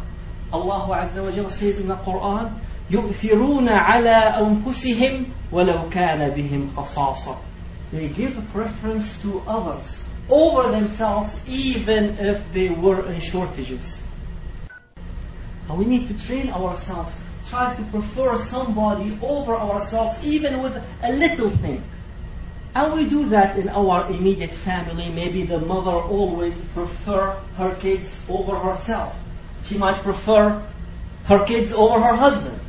Allah 0.54 0.88
Azza 1.02 1.24
wa 1.24 1.32
Jalla 1.32 1.50
says 1.50 1.80
in 1.80 1.88
the 1.88 1.96
Quran, 1.96 2.62
يؤثرون 2.92 3.70
على 3.70 4.18
أنفسهم 4.38 5.26
ولو 5.52 5.90
كان 5.90 6.30
بهم 6.30 6.70
خصاصة 6.76 7.45
they 7.93 8.09
give 8.09 8.41
preference 8.53 9.21
to 9.23 9.43
others 9.47 10.03
over 10.29 10.71
themselves 10.71 11.41
even 11.47 12.19
if 12.19 12.53
they 12.53 12.69
were 12.69 13.11
in 13.13 13.21
shortages. 13.21 14.03
And 15.69 15.79
we 15.79 15.85
need 15.85 16.09
to 16.09 16.27
train 16.27 16.51
ourselves, 16.51 17.15
try 17.49 17.75
to 17.75 17.83
prefer 17.85 18.37
somebody 18.37 19.19
over 19.23 19.57
ourselves 19.57 20.25
even 20.25 20.63
with 20.63 20.77
a 21.03 21.13
little 21.13 21.51
thing. 21.51 21.83
And 22.75 22.93
we 22.93 23.09
do 23.09 23.31
that 23.31 23.57
in 23.57 23.69
our 23.71 24.11
immediate 24.11 24.53
family. 24.53 25.09
Maybe 25.09 25.45
the 25.45 25.59
mother 25.59 25.93
always 25.93 26.61
prefer 26.75 27.31
her 27.57 27.75
kids 27.77 28.25
over 28.29 28.59
herself. 28.59 29.17
She 29.65 29.79
might 29.79 30.03
prefer 30.03 30.63
her 31.25 31.45
kids 31.47 31.73
over 31.73 32.01
her 32.01 32.17
husband. 32.17 32.61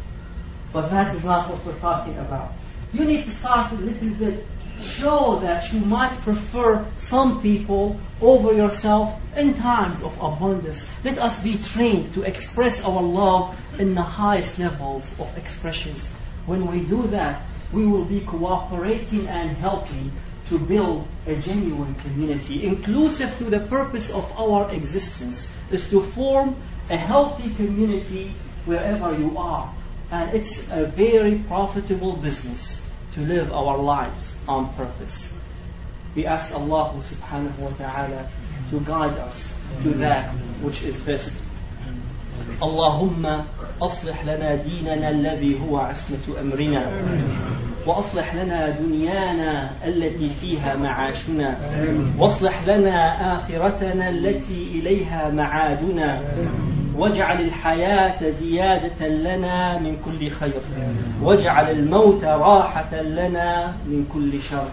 But 0.71 0.89
that 0.89 1.13
is 1.15 1.23
not 1.23 1.49
what 1.49 1.65
we're 1.65 1.79
talking 1.79 2.17
about. 2.17 2.53
You 2.93 3.03
need 3.03 3.25
to 3.25 3.31
start 3.31 3.73
a 3.73 3.75
little 3.75 4.09
bit 4.09 4.45
show 4.81 5.39
that 5.39 5.71
you 5.73 5.79
might 5.79 6.13
prefer 6.21 6.85
some 6.97 7.41
people 7.41 7.99
over 8.21 8.53
yourself 8.53 9.19
in 9.37 9.53
times 9.53 10.01
of 10.01 10.17
abundance. 10.21 10.87
Let 11.03 11.17
us 11.19 11.43
be 11.43 11.57
trained 11.57 12.13
to 12.15 12.23
express 12.23 12.83
our 12.83 13.01
love 13.01 13.59
in 13.79 13.95
the 13.95 14.03
highest 14.03 14.59
levels 14.59 15.09
of 15.19 15.37
expressions. 15.37 16.07
When 16.45 16.67
we 16.67 16.81
do 16.81 17.07
that, 17.07 17.41
we 17.71 17.85
will 17.85 18.05
be 18.05 18.21
cooperating 18.21 19.27
and 19.27 19.57
helping 19.57 20.11
to 20.49 20.57
build 20.57 21.07
a 21.25 21.35
genuine 21.35 21.95
community, 21.95 22.65
inclusive 22.65 23.37
to 23.39 23.45
the 23.45 23.59
purpose 23.59 24.09
of 24.09 24.31
our 24.39 24.71
existence, 24.71 25.49
is 25.71 25.89
to 25.89 25.99
form 25.99 26.55
a 26.89 26.95
healthy 26.95 27.53
community 27.53 28.33
wherever 28.65 29.17
you 29.17 29.37
are. 29.37 29.73
And 30.09 30.33
it's 30.33 30.71
a 30.71 30.85
very 30.85 31.39
profitable 31.39 32.15
business 32.15 32.81
to 33.17 33.23
live 33.25 33.51
our 33.51 33.81
lives 33.81 34.35
on 34.47 34.73
purpose. 34.75 35.33
We 36.15 36.25
ask 36.29 36.53
Allah 36.53 36.93
subhanahu 37.01 37.57
wa 37.57 37.73
ta'ala 37.73 38.29
to 38.69 38.79
guide 38.85 39.17
us 39.17 39.41
to 39.81 39.89
that 40.05 40.29
which 40.61 40.83
is 40.85 41.01
best. 41.01 41.33
اللهم 42.61 43.25
أصلح 43.81 44.25
لنا 44.25 44.55
ديننا 44.55 45.09
الذي 45.09 45.61
هو 45.61 45.77
عصمة 45.77 46.41
أمرنا 46.41 46.83
وأصلح 47.85 48.35
لنا 48.35 48.69
دنيانا 48.69 49.71
التي 49.85 50.29
فيها 50.29 50.75
معاشنا 50.75 51.57
واصلح 52.17 52.63
لنا 52.63 52.97
آخرتنا 53.33 54.09
التي 54.09 54.61
إليها 54.77 55.29
معادنا 55.29 56.21
واجعل 56.96 57.40
الحياة 57.40 58.28
زيادة 58.30 59.08
لنا 59.08 59.78
من 59.78 59.96
كل 59.96 60.30
خير 60.30 60.62
واجعل 61.22 61.70
الموت 61.70 62.24
راحة 62.24 63.00
لنا 63.02 63.76
من 63.86 64.04
كل 64.12 64.40
شر 64.40 64.68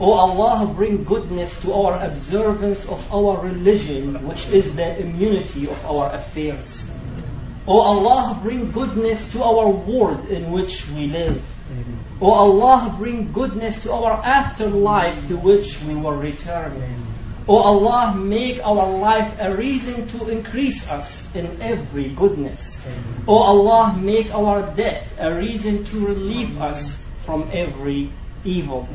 O 0.00 0.14
Allah 0.14 0.66
bring 0.76 1.04
goodness 1.04 1.60
to 1.62 1.72
our 1.74 1.94
observance 2.06 2.86
of 2.86 3.00
our 3.12 3.40
religion 3.40 4.26
which 4.28 4.48
is 4.48 4.74
the 4.74 5.00
immunity 5.00 5.68
of 5.68 5.78
our 5.86 6.14
affairs 6.14 6.86
O 7.66 7.80
Allah 7.80 8.38
bring 8.42 8.70
goodness 8.70 9.32
to 9.32 9.42
our 9.42 9.68
world 9.68 10.28
in 10.28 10.50
which 10.52 10.88
we 10.90 11.06
live 11.06 11.42
O 12.20 12.32
Allah 12.32 12.94
bring 12.98 13.32
goodness 13.32 13.82
to 13.84 13.92
our 13.92 14.14
afterlife 14.24 15.28
to 15.28 15.36
which 15.36 15.82
we 15.82 15.94
will 15.94 16.16
return 16.16 16.72
O 17.48 17.56
Allah, 17.58 18.14
make 18.14 18.60
our 18.62 18.98
life 18.98 19.34
a 19.40 19.56
reason 19.56 20.06
to 20.08 20.28
increase 20.28 20.88
us 20.88 21.26
in 21.34 21.60
every 21.60 22.10
goodness. 22.14 22.86
O 23.26 23.38
Allah, 23.38 23.96
make 23.96 24.32
our 24.32 24.70
death 24.74 25.18
a 25.18 25.34
reason 25.34 25.84
to 25.84 26.06
relieve 26.06 26.60
us 26.60 27.00
from 27.24 27.50
every 27.52 28.12
evil. 28.44 28.86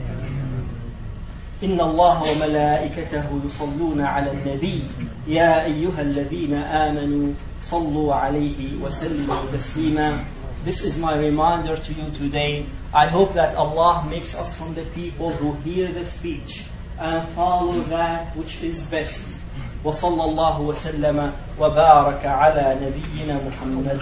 إن 1.64 1.82
الله 1.82 2.22
وملائكته 2.22 3.42
يصلون 3.46 4.02
على 4.02 4.32
النبي 4.32 4.84
يا 5.28 5.66
أيها 5.66 6.02
الذين 6.02 6.54
آمنوا 6.54 7.34
صلوا 7.62 8.16
عليه 8.16 8.82
وسلموا 8.84 9.52
تسليما 9.52 10.26
This 10.66 10.84
is 10.84 10.98
my 10.98 11.16
reminder 11.16 11.76
to 11.76 11.94
you 11.94 12.10
today. 12.12 12.66
I 12.94 13.08
hope 13.08 13.36
that 13.36 13.56
Allah 13.56 14.06
makes 14.10 14.36
us 14.36 14.54
from 14.56 14.74
the 14.74 14.84
people 14.84 15.30
who 15.32 15.54
hear 15.62 15.94
the 15.94 16.06
speech 16.06 16.66
and 17.01 17.27
follow 17.29 17.81
that 17.89 18.37
which 18.37 18.63
is 18.63 18.83
best. 18.83 19.25
وصلى 19.85 20.25
الله 20.25 20.61
وسلم 20.61 21.33
وبارك 21.59 22.27
على 22.27 22.77
نبينا 22.83 23.41
محمد 23.49 24.01